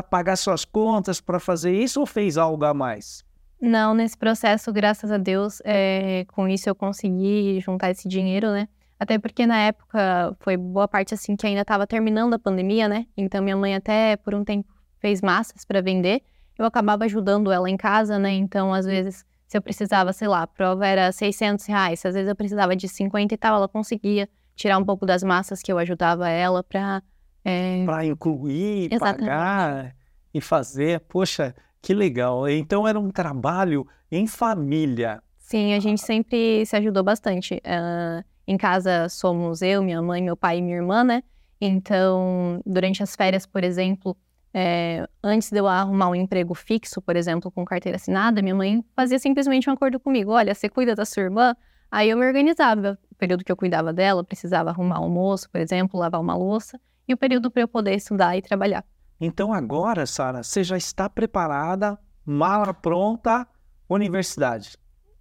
pagar 0.03 0.35
suas 0.35 0.63
contas, 0.65 1.19
para 1.19 1.39
fazer 1.39 1.73
isso 1.73 1.99
ou 1.99 2.05
fez 2.05 2.37
algo 2.37 2.63
a 2.65 2.73
mais? 2.73 3.23
Não, 3.61 3.93
nesse 3.93 4.17
processo, 4.17 4.71
graças 4.71 5.11
a 5.11 5.17
Deus, 5.17 5.61
é, 5.65 6.25
com 6.29 6.47
isso 6.47 6.69
eu 6.69 6.75
consegui 6.75 7.59
juntar 7.59 7.91
esse 7.91 8.07
dinheiro, 8.07 8.51
né? 8.51 8.69
Até 8.97 9.17
porque 9.17 9.45
na 9.45 9.57
época 9.59 10.35
foi 10.39 10.57
boa 10.57 10.87
parte 10.87 11.13
assim 11.13 11.35
que 11.35 11.47
ainda 11.47 11.61
estava 11.61 11.87
terminando 11.87 12.33
a 12.33 12.39
pandemia, 12.39 12.87
né? 12.87 13.05
Então 13.17 13.41
minha 13.41 13.57
mãe 13.57 13.75
até 13.75 14.15
por 14.17 14.35
um 14.35 14.43
tempo 14.43 14.69
fez 14.99 15.21
massas 15.21 15.65
para 15.65 15.81
vender. 15.81 16.21
Eu 16.57 16.65
acabava 16.65 17.05
ajudando 17.05 17.51
ela 17.51 17.69
em 17.69 17.77
casa, 17.77 18.19
né? 18.19 18.31
Então 18.31 18.73
às 18.73 18.85
vezes 18.85 19.25
se 19.47 19.57
eu 19.57 19.61
precisava, 19.61 20.13
sei 20.13 20.27
lá, 20.27 20.43
a 20.43 20.47
prova 20.47 20.85
era 20.85 21.11
600 21.11 21.65
reais, 21.65 22.05
às 22.05 22.13
vezes 22.13 22.29
eu 22.29 22.35
precisava 22.35 22.75
de 22.75 22.87
50 22.87 23.33
e 23.33 23.37
tal, 23.37 23.55
ela 23.55 23.67
conseguia 23.67 24.29
tirar 24.55 24.77
um 24.77 24.85
pouco 24.85 25.05
das 25.05 25.23
massas 25.23 25.61
que 25.61 25.71
eu 25.71 25.77
ajudava 25.79 26.29
ela 26.29 26.61
para 26.61 27.01
é... 27.43 27.83
para 27.85 28.05
incluir, 28.05 28.93
Exatamente. 28.93 29.19
pagar 29.19 29.95
e 30.33 30.41
fazer. 30.41 30.99
Poxa, 31.01 31.55
que 31.81 31.93
legal. 31.93 32.47
Então 32.47 32.87
era 32.87 32.99
um 32.99 33.09
trabalho 33.09 33.87
em 34.11 34.27
família. 34.27 35.21
Sim, 35.37 35.73
a 35.73 35.79
gente 35.79 36.01
sempre 36.01 36.65
se 36.65 36.75
ajudou 36.75 37.03
bastante. 37.03 37.55
Uh, 37.55 38.23
em 38.47 38.57
casa 38.57 39.09
somos 39.09 39.61
eu, 39.61 39.81
minha 39.81 40.01
mãe, 40.01 40.21
meu 40.21 40.37
pai 40.37 40.59
e 40.59 40.61
minha 40.61 40.77
irmã, 40.77 41.03
né? 41.03 41.23
Então, 41.61 42.61
durante 42.65 43.03
as 43.03 43.15
férias, 43.15 43.45
por 43.45 43.63
exemplo, 43.63 44.15
é, 44.53 45.07
antes 45.23 45.51
de 45.51 45.59
eu 45.59 45.67
arrumar 45.67 46.09
um 46.09 46.15
emprego 46.15 46.53
fixo, 46.53 47.01
por 47.01 47.15
exemplo, 47.15 47.51
com 47.51 47.65
carteira 47.65 47.97
assinada, 47.97 48.41
minha 48.41 48.55
mãe 48.55 48.83
fazia 48.95 49.19
simplesmente 49.19 49.69
um 49.69 49.73
acordo 49.73 49.99
comigo: 49.99 50.31
olha, 50.31 50.53
você 50.53 50.69
cuida 50.69 50.95
da 50.95 51.05
sua 51.05 51.23
irmã? 51.23 51.55
Aí 51.91 52.09
eu 52.09 52.17
me 52.17 52.25
organizava. 52.25 52.97
O 53.11 53.15
período 53.15 53.43
que 53.43 53.51
eu 53.51 53.57
cuidava 53.57 53.91
dela, 53.91 54.23
precisava 54.23 54.69
arrumar 54.69 54.97
almoço, 54.97 55.49
por 55.49 55.59
exemplo, 55.59 55.99
lavar 55.99 56.21
uma 56.21 56.35
louça, 56.35 56.79
e 57.09 57.13
o 57.13 57.17
período 57.17 57.49
para 57.49 57.63
eu 57.63 57.67
poder 57.67 57.95
estudar 57.95 58.37
e 58.37 58.41
trabalhar. 58.41 58.85
Então 59.19 59.51
agora, 59.51 60.05
Sara, 60.05 60.43
você 60.43 60.63
já 60.63 60.77
está 60.77 61.09
preparada, 61.09 61.99
mala 62.25 62.73
pronta, 62.73 63.47
universidade? 63.89 64.77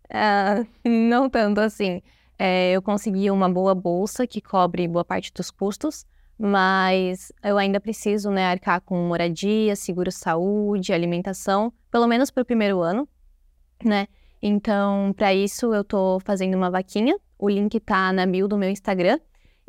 Uh, 0.07 0.67
não 0.89 1.29
tanto 1.29 1.61
assim. 1.61 2.03
É, 2.39 2.71
eu 2.71 2.81
consegui 2.81 3.31
uma 3.31 3.49
boa 3.49 3.75
bolsa 3.75 4.27
que 4.27 4.41
cobre 4.41 4.87
boa 4.87 5.05
parte 5.05 5.33
dos 5.33 5.51
custos, 5.51 6.07
mas 6.39 7.33
eu 7.43 7.59
ainda 7.59 7.81
preciso 7.81 8.31
né, 8.31 8.47
arcar 8.47 8.81
com 8.81 8.97
moradia, 9.09 9.75
seguro-saúde, 9.75 10.93
alimentação, 10.93 11.73
pelo 11.91 12.07
menos 12.07 12.31
para 12.31 12.43
o 12.43 12.47
primeiro 12.47 12.81
ano, 12.81 13.09
né? 13.85 14.07
Então, 14.41 15.13
para 15.17 15.35
isso, 15.35 15.75
eu 15.75 15.81
estou 15.81 16.21
fazendo 16.21 16.55
uma 16.55 16.71
vaquinha. 16.71 17.19
O 17.37 17.49
link 17.49 17.75
está 17.75 18.13
na 18.13 18.25
bio 18.25 18.47
do 18.47 18.57
meu 18.57 18.71
Instagram. 18.71 19.19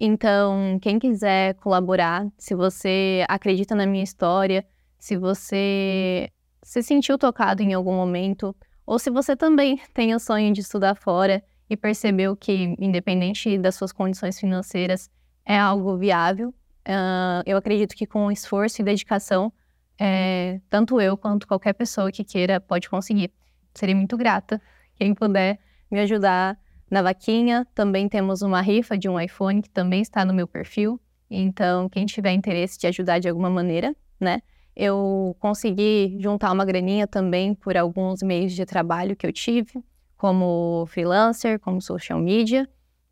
Então, 0.02 0.80
quem 0.82 0.98
quiser 0.98 1.56
colaborar, 1.56 2.26
se 2.38 2.56
você 2.56 3.26
acredita 3.28 3.76
na 3.76 3.86
minha 3.86 4.04
história, 4.04 4.66
se 4.98 5.18
você 5.18 6.32
se 6.64 6.82
sentiu 6.82 7.18
tocado 7.18 7.62
em 7.62 7.74
algum 7.74 7.94
momento, 7.94 8.56
ou 8.86 8.98
se 8.98 9.10
você 9.10 9.36
também 9.36 9.78
tem 9.94 10.16
o 10.16 10.20
sonho 10.20 10.54
de 10.54 10.62
estudar 10.62 10.96
fora 10.96 11.44
e 11.70 11.76
percebeu 11.76 12.34
que, 12.34 12.76
independente 12.80 13.58
das 13.58 13.76
suas 13.76 13.92
condições 13.92 14.40
financeiras, 14.40 15.10
é 15.46 15.60
algo 15.60 15.98
viável, 15.98 16.50
uh, 16.50 17.44
eu 17.46 17.58
acredito 17.58 17.94
que 17.94 18.06
com 18.06 18.32
esforço 18.32 18.82
e 18.82 18.86
dedicação, 18.86 19.52
é, 20.00 20.62
tanto 20.70 21.02
eu 21.02 21.18
quanto 21.18 21.46
qualquer 21.46 21.74
pessoa 21.74 22.10
que 22.10 22.24
queira 22.24 22.62
pode 22.62 22.90
conseguir. 22.90 23.34
Seria 23.74 23.96
muito 23.96 24.16
grata 24.16 24.62
quem 24.96 25.14
puder 25.14 25.60
me 25.92 26.00
ajudar 26.00 26.58
na 26.90 27.02
vaquinha 27.02 27.68
também 27.76 28.10
temos 28.10 28.42
uma 28.42 28.62
rifa 28.62 28.98
de 28.98 29.08
um 29.08 29.20
iPhone 29.20 29.62
que 29.62 29.70
também 29.70 30.02
está 30.02 30.26
no 30.26 30.34
meu 30.34 30.48
perfil. 30.48 31.00
Então, 31.30 31.88
quem 31.88 32.06
tiver 32.06 32.32
interesse 32.34 32.80
de 32.80 32.88
ajudar 32.88 33.20
de 33.20 33.30
alguma 33.30 33.50
maneira, 33.50 33.96
né? 34.20 34.42
Eu 34.76 35.36
consegui 35.40 36.18
juntar 36.20 36.52
uma 36.52 36.66
graninha 36.66 37.06
também 37.06 37.54
por 37.54 37.78
alguns 37.78 38.24
meios 38.24 38.54
de 38.54 38.66
trabalho 38.66 39.16
que 39.16 39.28
eu 39.28 39.34
tive, 39.34 39.84
como 40.18 40.86
freelancer, 40.88 41.60
como 41.60 41.82
social 41.82 42.20
media, 42.20 42.68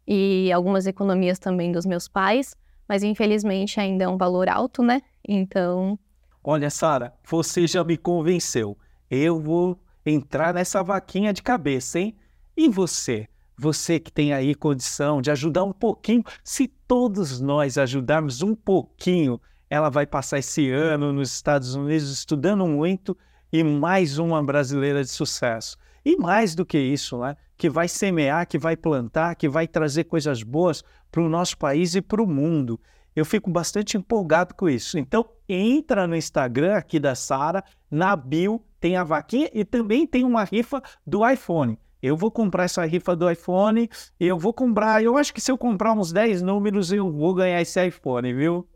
e 0.07 0.51
algumas 0.51 0.87
economias 0.87 1.37
também 1.37 1.71
dos 1.71 1.85
meus 1.85 2.07
pais, 2.07 2.55
mas 2.87 3.03
infelizmente 3.03 3.79
ainda 3.79 4.05
é 4.05 4.07
um 4.07 4.17
valor 4.17 4.49
alto, 4.49 4.81
né? 4.81 5.01
Então. 5.27 5.99
Olha, 6.43 6.69
Sara, 6.69 7.13
você 7.23 7.67
já 7.67 7.83
me 7.83 7.97
convenceu. 7.97 8.77
Eu 9.11 9.39
vou 9.39 9.77
entrar 10.05 10.53
nessa 10.53 10.81
vaquinha 10.81 11.33
de 11.33 11.43
cabeça, 11.43 11.99
hein? 11.99 12.15
E 12.55 12.69
você? 12.69 13.27
Você 13.57 13.99
que 13.99 14.11
tem 14.11 14.33
aí 14.33 14.53
condição 14.53 15.19
de 15.19 15.31
ajudar 15.31 15.63
um 15.63 15.73
pouquinho, 15.73 16.23
se 16.43 16.67
todos 16.67 17.41
nós 17.41 17.77
ajudarmos 17.77 18.43
um 18.43 18.53
pouquinho, 18.53 19.41
ela 19.69 19.89
vai 19.89 20.05
passar 20.05 20.37
esse 20.37 20.69
ano 20.69 21.11
nos 21.11 21.33
Estados 21.33 21.73
Unidos 21.73 22.11
estudando 22.11 22.67
muito 22.67 23.17
e 23.51 23.63
mais 23.63 24.19
uma 24.19 24.43
brasileira 24.43 25.03
de 25.03 25.09
sucesso. 25.09 25.75
E 26.05 26.15
mais 26.15 26.53
do 26.53 26.65
que 26.65 26.77
isso, 26.77 27.17
né? 27.19 27.35
que 27.57 27.69
vai 27.69 27.87
semear, 27.87 28.47
que 28.47 28.59
vai 28.59 28.77
plantar, 28.77 29.35
que 29.35 29.49
vai 29.49 29.67
trazer 29.67 30.03
coisas 30.03 30.43
boas 30.43 30.83
para 31.11 31.21
o 31.21 31.27
nosso 31.27 31.57
país 31.57 31.95
e 31.95 32.01
para 32.01 32.21
o 32.21 32.27
mundo. 32.27 32.79
Eu 33.15 33.25
fico 33.25 33.49
bastante 33.49 33.97
empolgado 33.97 34.53
com 34.53 34.69
isso. 34.69 34.99
Então, 34.99 35.27
entra 35.49 36.05
no 36.05 36.15
Instagram 36.15 36.75
aqui 36.75 36.99
da 36.99 37.15
Sara, 37.15 37.63
na 37.89 38.15
bio 38.15 38.61
tem 38.79 38.95
a 38.95 39.03
vaquinha 39.03 39.49
e 39.51 39.65
também 39.65 40.05
tem 40.05 40.23
uma 40.23 40.43
rifa 40.43 40.81
do 41.05 41.27
iPhone 41.27 41.79
eu 42.01 42.15
vou 42.15 42.31
comprar 42.31 42.65
essa 42.65 42.85
rifa 42.85 43.15
do 43.15 43.29
iPhone, 43.29 43.89
eu 44.19 44.37
vou 44.37 44.53
comprar, 44.53 45.03
eu 45.03 45.17
acho 45.17 45.33
que 45.33 45.41
se 45.41 45.51
eu 45.51 45.57
comprar 45.57 45.93
uns 45.93 46.11
10 46.11 46.41
números, 46.41 46.91
eu 46.91 47.11
vou 47.11 47.33
ganhar 47.33 47.61
esse 47.61 47.85
iPhone, 47.85 48.33
viu? 48.33 48.67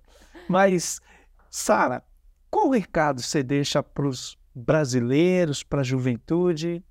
Mas, 0.47 0.99
Sara, 1.49 2.03
qual 2.49 2.69
recado 2.69 3.21
você 3.21 3.43
deixa 3.43 3.81
para 3.81 4.07
os 4.07 4.37
brasileiros, 4.53 5.63
para 5.63 5.81
a 5.81 5.83
juventude? 5.83 6.83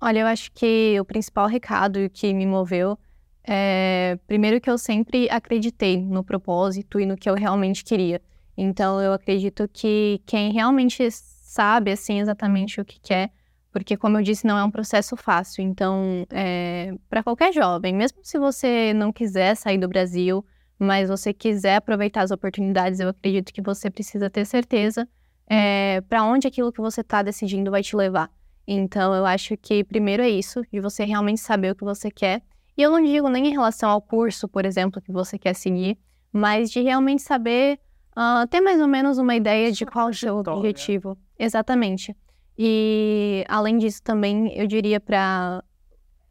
Olha, 0.00 0.20
eu 0.20 0.26
acho 0.26 0.50
que 0.52 0.98
o 1.00 1.04
principal 1.04 1.46
recado 1.46 2.10
que 2.10 2.32
me 2.34 2.46
moveu 2.46 2.98
é, 3.46 4.18
primeiro, 4.26 4.60
que 4.60 4.70
eu 4.70 4.78
sempre 4.78 5.28
acreditei 5.30 6.00
no 6.00 6.24
propósito 6.24 6.98
e 6.98 7.04
no 7.04 7.16
que 7.16 7.28
eu 7.28 7.34
realmente 7.34 7.84
queria. 7.84 8.20
Então, 8.56 9.00
eu 9.00 9.12
acredito 9.12 9.68
que 9.68 10.22
quem 10.24 10.50
realmente 10.50 11.06
sabe, 11.10 11.92
assim, 11.92 12.20
exatamente 12.20 12.80
o 12.80 12.84
que 12.84 12.98
quer, 12.98 13.30
porque, 13.74 13.96
como 13.96 14.18
eu 14.18 14.22
disse, 14.22 14.46
não 14.46 14.56
é 14.56 14.62
um 14.62 14.70
processo 14.70 15.16
fácil. 15.16 15.60
Então, 15.64 16.24
é, 16.30 16.94
para 17.10 17.24
qualquer 17.24 17.52
jovem, 17.52 17.92
mesmo 17.92 18.20
se 18.22 18.38
você 18.38 18.94
não 18.94 19.12
quiser 19.12 19.56
sair 19.56 19.78
do 19.78 19.88
Brasil, 19.88 20.46
mas 20.78 21.08
você 21.08 21.32
quiser 21.32 21.74
aproveitar 21.74 22.22
as 22.22 22.30
oportunidades, 22.30 23.00
eu 23.00 23.08
acredito 23.08 23.52
que 23.52 23.60
você 23.60 23.90
precisa 23.90 24.30
ter 24.30 24.44
certeza 24.44 25.08
é, 25.48 26.00
para 26.02 26.22
onde 26.22 26.46
aquilo 26.46 26.70
que 26.72 26.80
você 26.80 27.00
está 27.00 27.20
decidindo 27.20 27.68
vai 27.68 27.82
te 27.82 27.96
levar. 27.96 28.30
Então, 28.64 29.12
eu 29.12 29.26
acho 29.26 29.56
que 29.56 29.82
primeiro 29.82 30.22
é 30.22 30.30
isso, 30.30 30.62
de 30.72 30.78
você 30.78 31.04
realmente 31.04 31.40
saber 31.40 31.72
o 31.72 31.74
que 31.74 31.82
você 31.82 32.12
quer. 32.12 32.42
E 32.76 32.82
eu 32.82 32.92
não 32.92 33.02
digo 33.02 33.28
nem 33.28 33.48
em 33.48 33.50
relação 33.50 33.90
ao 33.90 34.00
curso, 34.00 34.46
por 34.46 34.64
exemplo, 34.64 35.02
que 35.02 35.10
você 35.10 35.36
quer 35.36 35.52
seguir, 35.52 35.98
mas 36.32 36.70
de 36.70 36.80
realmente 36.80 37.22
saber, 37.22 37.80
uh, 38.16 38.46
ter 38.46 38.60
mais 38.60 38.80
ou 38.80 38.86
menos 38.86 39.18
uma 39.18 39.34
ideia 39.34 39.72
de 39.72 39.84
qual 39.84 40.06
é 40.06 40.10
o 40.12 40.14
seu 40.14 40.36
objetivo. 40.38 41.18
Exatamente. 41.36 42.14
E, 42.58 43.44
além 43.48 43.78
disso, 43.78 44.02
também 44.02 44.52
eu 44.56 44.66
diria 44.66 45.00
para 45.00 45.62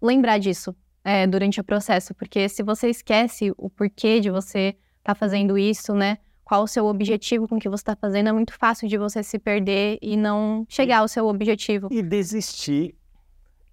lembrar 0.02 0.38
disso 0.38 0.76
é, 1.04 1.28
durante 1.28 1.60
o 1.60 1.64
processo, 1.64 2.14
porque 2.14 2.48
se 2.48 2.64
você 2.64 2.90
esquece 2.90 3.52
o 3.58 3.70
porquê 3.70 4.20
de 4.20 4.30
você 4.30 4.70
estar 5.00 5.14
tá 5.14 5.16
fazendo 5.16 5.58
isso, 5.58 5.94
né? 5.94 6.18
Qual 6.44 6.64
o 6.64 6.68
seu 6.68 6.86
objetivo 6.86 7.48
com 7.48 7.56
o 7.56 7.60
que 7.60 7.70
você 7.70 7.82
está 7.82 7.96
fazendo, 7.96 8.30
é 8.30 8.32
muito 8.32 8.54
fácil 8.54 8.88
de 8.88 8.98
você 8.98 9.24
se 9.24 9.40
perder 9.40 9.98
e 10.02 10.16
não 10.16 10.66
chegar 10.70 11.00
ao 11.00 11.08
seu 11.08 11.28
objetivo. 11.28 11.88
E 11.92 12.02
desistir. 12.02 12.96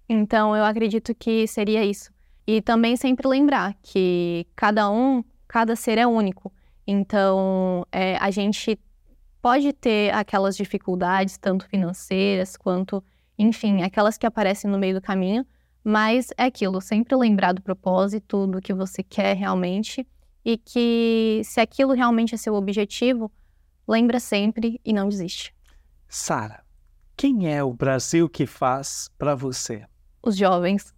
Então, 0.07 0.55
eu 0.55 0.63
acredito 0.63 1.13
que 1.15 1.47
seria 1.47 1.83
isso. 1.85 2.11
E 2.45 2.61
também 2.61 2.95
sempre 2.97 3.27
lembrar 3.27 3.75
que 3.81 4.45
cada 4.55 4.89
um, 4.89 5.23
cada 5.47 5.75
ser 5.75 5.97
é 5.97 6.07
único. 6.07 6.51
Então, 6.87 7.85
é, 7.91 8.17
a 8.17 8.31
gente 8.31 8.79
pode 9.41 9.73
ter 9.73 10.13
aquelas 10.13 10.55
dificuldades, 10.55 11.37
tanto 11.37 11.67
financeiras 11.67 12.55
quanto, 12.55 13.03
enfim, 13.37 13.81
aquelas 13.81 14.17
que 14.17 14.25
aparecem 14.25 14.69
no 14.69 14.77
meio 14.77 14.95
do 14.95 15.01
caminho, 15.01 15.45
mas 15.83 16.29
é 16.37 16.43
aquilo, 16.43 16.79
sempre 16.79 17.15
lembrar 17.15 17.53
do 17.53 17.61
propósito, 17.61 18.45
do 18.45 18.61
que 18.61 18.73
você 18.73 19.01
quer 19.01 19.35
realmente 19.35 20.07
e 20.45 20.57
que 20.57 21.41
se 21.43 21.59
aquilo 21.59 21.93
realmente 21.93 22.35
é 22.35 22.37
seu 22.37 22.53
objetivo, 22.53 23.31
lembra 23.87 24.19
sempre 24.19 24.79
e 24.85 24.93
não 24.93 25.09
desiste. 25.09 25.53
Sara, 26.07 26.63
quem 27.17 27.51
é 27.51 27.63
o 27.63 27.73
Brasil 27.73 28.29
que 28.29 28.45
faz 28.45 29.09
para 29.17 29.33
você? 29.35 29.85
Os 30.23 30.35
jovens. 30.37 30.93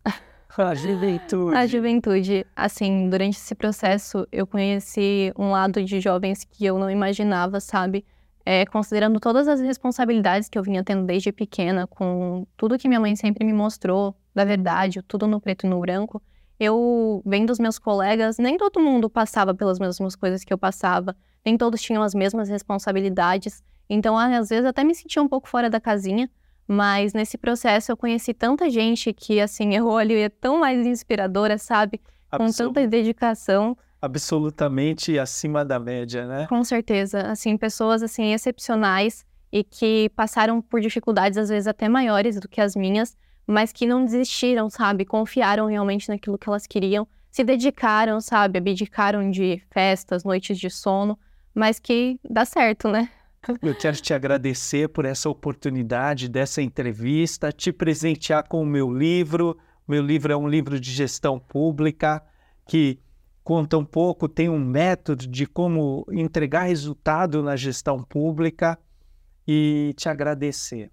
A 0.57 0.75
juventude. 0.75 1.55
A 1.55 1.65
juventude. 1.65 2.45
Assim, 2.55 3.09
durante 3.09 3.37
esse 3.37 3.55
processo, 3.55 4.27
eu 4.31 4.45
conheci 4.45 5.33
um 5.37 5.51
lado 5.51 5.83
de 5.83 5.99
jovens 5.99 6.43
que 6.43 6.65
eu 6.65 6.77
não 6.77 6.89
imaginava, 6.89 7.59
sabe? 7.59 8.05
É, 8.45 8.65
considerando 8.65 9.19
todas 9.19 9.47
as 9.47 9.61
responsabilidades 9.61 10.49
que 10.49 10.57
eu 10.57 10.63
vinha 10.63 10.83
tendo 10.83 11.05
desde 11.05 11.31
pequena, 11.31 11.87
com 11.87 12.45
tudo 12.57 12.77
que 12.77 12.89
minha 12.89 12.99
mãe 12.99 13.15
sempre 13.15 13.45
me 13.45 13.53
mostrou, 13.53 14.15
da 14.35 14.43
verdade, 14.43 15.01
tudo 15.03 15.25
no 15.27 15.39
preto 15.39 15.65
e 15.65 15.69
no 15.69 15.79
branco, 15.79 16.21
eu, 16.59 17.21
vendo 17.25 17.49
os 17.49 17.59
meus 17.59 17.79
colegas, 17.79 18.37
nem 18.37 18.57
todo 18.57 18.79
mundo 18.79 19.09
passava 19.09 19.53
pelas 19.53 19.79
mesmas 19.79 20.15
coisas 20.15 20.43
que 20.43 20.53
eu 20.53 20.57
passava, 20.57 21.15
nem 21.45 21.57
todos 21.57 21.81
tinham 21.81 22.03
as 22.03 22.13
mesmas 22.13 22.49
responsabilidades. 22.49 23.63
Então, 23.89 24.17
às 24.17 24.49
vezes, 24.49 24.65
até 24.65 24.83
me 24.83 24.95
sentia 24.95 25.21
um 25.21 25.27
pouco 25.27 25.47
fora 25.47 25.69
da 25.69 25.79
casinha, 25.79 26.29
mas 26.67 27.13
nesse 27.13 27.37
processo 27.37 27.91
eu 27.91 27.97
conheci 27.97 28.33
tanta 28.33 28.69
gente 28.69 29.13
que, 29.13 29.39
assim, 29.39 29.73
errou 29.75 29.97
ali, 29.97 30.15
é 30.15 30.29
tão 30.29 30.59
mais 30.59 30.85
inspiradora, 30.85 31.57
sabe? 31.57 32.01
Com 32.29 32.51
tanta 32.51 32.87
dedicação 32.87 33.77
absolutamente 34.03 35.17
acima 35.17 35.63
da 35.63 35.79
média, 35.79 36.27
né? 36.27 36.45
Com 36.47 36.61
certeza, 36.61 37.21
assim, 37.21 37.55
pessoas 37.55 38.03
assim 38.03 38.33
excepcionais 38.33 39.25
e 39.49 39.63
que 39.63 40.09
passaram 40.13 40.61
por 40.61 40.81
dificuldades 40.81 41.37
às 41.37 41.47
vezes 41.47 41.67
até 41.67 41.87
maiores 41.87 42.37
do 42.37 42.49
que 42.49 42.59
as 42.59 42.75
minhas, 42.75 43.15
mas 43.47 43.71
que 43.71 43.85
não 43.85 44.03
desistiram, 44.03 44.69
sabe? 44.69 45.05
Confiaram 45.05 45.67
realmente 45.67 46.09
naquilo 46.09 46.37
que 46.37 46.49
elas 46.49 46.67
queriam, 46.67 47.07
se 47.31 47.45
dedicaram, 47.45 48.19
sabe? 48.19 48.57
Abdicaram 48.57 49.31
de 49.31 49.63
festas, 49.71 50.25
noites 50.25 50.59
de 50.59 50.69
sono, 50.69 51.17
mas 51.55 51.79
que 51.79 52.19
dá 52.29 52.43
certo, 52.43 52.89
né? 52.89 53.07
Eu 53.63 53.73
quero 53.73 53.95
te 53.95 54.13
agradecer 54.13 54.89
por 54.89 55.05
essa 55.05 55.29
oportunidade 55.29 56.27
dessa 56.27 56.61
entrevista, 56.61 57.53
te 57.53 57.71
presentear 57.71 58.49
com 58.49 58.61
o 58.61 58.65
meu 58.65 58.91
livro. 58.91 59.57
Meu 59.87 60.03
livro 60.03 60.33
é 60.33 60.35
um 60.35 60.47
livro 60.47 60.77
de 60.77 60.91
gestão 60.91 61.39
pública 61.39 62.21
que 62.67 62.99
conta 63.43 63.77
um 63.77 63.85
pouco, 63.85 64.27
tem 64.27 64.49
um 64.49 64.59
método 64.59 65.27
de 65.27 65.45
como 65.45 66.05
entregar 66.11 66.63
resultado 66.63 67.43
na 67.43 67.55
gestão 67.55 68.01
pública 68.01 68.79
e 69.47 69.93
te 69.97 70.07
agradecer. 70.07 70.89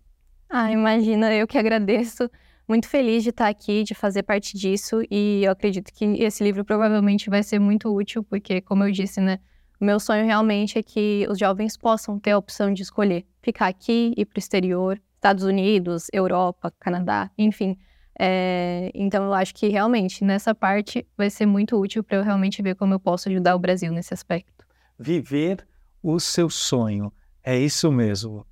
Ah, 0.48 0.70
imagina, 0.70 1.32
eu 1.32 1.46
que 1.46 1.56
agradeço. 1.56 2.28
Muito 2.68 2.88
feliz 2.88 3.24
de 3.24 3.30
estar 3.30 3.48
aqui, 3.48 3.82
de 3.82 3.94
fazer 3.94 4.22
parte 4.22 4.56
disso 4.56 5.02
e 5.10 5.42
eu 5.44 5.50
acredito 5.50 5.92
que 5.92 6.04
esse 6.22 6.44
livro 6.44 6.64
provavelmente 6.64 7.28
vai 7.28 7.42
ser 7.42 7.58
muito 7.58 7.92
útil, 7.92 8.22
porque, 8.22 8.60
como 8.60 8.84
eu 8.84 8.92
disse, 8.92 9.20
né, 9.20 9.40
o 9.80 9.84
meu 9.84 9.98
sonho 9.98 10.24
realmente 10.24 10.78
é 10.78 10.82
que 10.82 11.26
os 11.28 11.36
jovens 11.36 11.76
possam 11.76 12.18
ter 12.18 12.30
a 12.30 12.38
opção 12.38 12.72
de 12.72 12.82
escolher 12.82 13.26
ficar 13.42 13.66
aqui, 13.66 14.14
ir 14.16 14.24
para 14.24 14.36
o 14.36 14.38
exterior, 14.38 15.00
Estados 15.16 15.42
Unidos, 15.42 16.06
Europa, 16.12 16.72
Canadá, 16.78 17.30
enfim, 17.36 17.76
é, 18.18 18.90
então, 18.94 19.24
eu 19.24 19.32
acho 19.32 19.54
que 19.54 19.68
realmente 19.68 20.24
nessa 20.24 20.54
parte 20.54 21.06
vai 21.16 21.30
ser 21.30 21.46
muito 21.46 21.76
útil 21.76 22.02
para 22.02 22.18
eu 22.18 22.22
realmente 22.22 22.60
ver 22.62 22.74
como 22.74 22.94
eu 22.94 23.00
posso 23.00 23.28
ajudar 23.28 23.54
o 23.54 23.58
Brasil 23.58 23.92
nesse 23.92 24.12
aspecto. 24.12 24.66
Viver 24.98 25.66
o 26.02 26.18
seu 26.18 26.50
sonho, 26.50 27.12
é 27.42 27.58
isso 27.58 27.90
mesmo. 27.90 28.46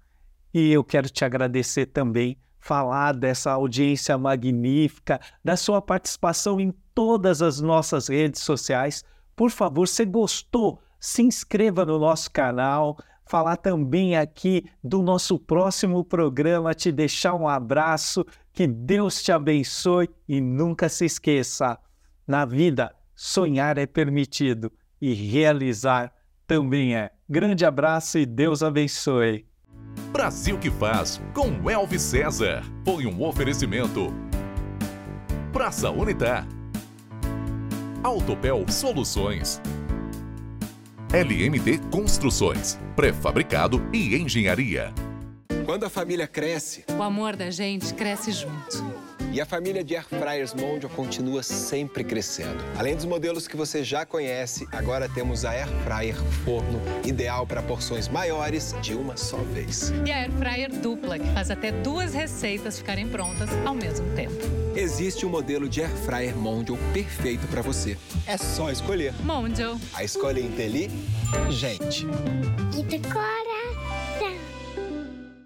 E 0.52 0.72
eu 0.72 0.82
quero 0.82 1.08
te 1.10 1.24
agradecer 1.24 1.86
também, 1.86 2.38
falar 2.58 3.14
dessa 3.14 3.52
audiência 3.52 4.16
magnífica, 4.16 5.20
da 5.44 5.56
sua 5.56 5.80
participação 5.80 6.60
em 6.60 6.72
todas 6.94 7.42
as 7.42 7.60
nossas 7.60 8.08
redes 8.08 8.42
sociais. 8.42 9.04
Por 9.36 9.50
favor, 9.50 9.86
se 9.86 10.04
gostou, 10.04 10.80
se 10.98 11.22
inscreva 11.22 11.84
no 11.84 11.98
nosso 11.98 12.30
canal, 12.30 12.96
falar 13.24 13.56
também 13.56 14.16
aqui 14.16 14.64
do 14.82 15.02
nosso 15.02 15.38
próximo 15.38 16.02
programa, 16.02 16.74
te 16.74 16.90
deixar 16.90 17.34
um 17.34 17.46
abraço, 17.46 18.24
que 18.58 18.66
Deus 18.66 19.22
te 19.22 19.30
abençoe 19.30 20.10
e 20.28 20.40
nunca 20.40 20.88
se 20.88 21.04
esqueça: 21.04 21.78
na 22.26 22.44
vida, 22.44 22.92
sonhar 23.14 23.78
é 23.78 23.86
permitido 23.86 24.72
e 25.00 25.14
realizar 25.14 26.12
também 26.44 26.96
é. 26.96 27.12
Grande 27.28 27.64
abraço 27.64 28.18
e 28.18 28.26
Deus 28.26 28.60
abençoe. 28.60 29.46
Brasil 30.10 30.58
que 30.58 30.72
faz 30.72 31.20
com 31.32 31.70
Elvis 31.70 32.02
César. 32.02 32.64
Foi 32.84 33.06
um 33.06 33.22
oferecimento. 33.22 34.12
Praça 35.52 35.88
Unitar. 35.88 36.44
Autopel 38.02 38.66
Soluções. 38.68 39.62
LMD 41.12 41.78
Construções, 41.92 42.76
pré-fabricado 42.96 43.80
e 43.92 44.16
engenharia. 44.16 44.92
Quando 45.68 45.84
a 45.84 45.90
família 45.90 46.26
cresce, 46.26 46.82
o 46.96 47.02
amor 47.02 47.36
da 47.36 47.50
gente 47.50 47.92
cresce 47.92 48.32
junto. 48.32 48.82
E 49.30 49.38
a 49.38 49.44
família 49.44 49.84
de 49.84 49.94
Air 49.94 50.06
Fryers 50.08 50.54
Mondial 50.54 50.90
continua 50.96 51.42
sempre 51.42 52.02
crescendo. 52.02 52.64
Além 52.78 52.96
dos 52.96 53.04
modelos 53.04 53.46
que 53.46 53.54
você 53.54 53.84
já 53.84 54.06
conhece, 54.06 54.66
agora 54.72 55.10
temos 55.10 55.44
a 55.44 55.50
Air 55.50 55.68
Fryer 55.84 56.16
Forno, 56.42 56.80
ideal 57.04 57.46
para 57.46 57.60
porções 57.60 58.08
maiores 58.08 58.74
de 58.80 58.94
uma 58.94 59.18
só 59.18 59.36
vez. 59.36 59.92
E 60.06 60.10
a 60.10 60.20
Air 60.20 60.32
Fryer 60.32 60.70
Dupla, 60.70 61.18
que 61.18 61.30
faz 61.34 61.50
até 61.50 61.70
duas 61.70 62.14
receitas 62.14 62.78
ficarem 62.78 63.06
prontas 63.06 63.50
ao 63.66 63.74
mesmo 63.74 64.10
tempo. 64.16 64.36
Existe 64.74 65.26
um 65.26 65.28
modelo 65.28 65.68
de 65.68 65.82
Air 65.82 65.94
Fryer 65.96 66.34
Mondial 66.34 66.78
perfeito 66.94 67.46
para 67.46 67.60
você. 67.60 67.94
É 68.26 68.38
só 68.38 68.70
escolher. 68.70 69.12
Mondial. 69.22 69.78
A 69.92 70.02
escolha 70.02 70.40
inteligente. 70.40 72.06
E 72.74 72.82
decora. 72.84 73.47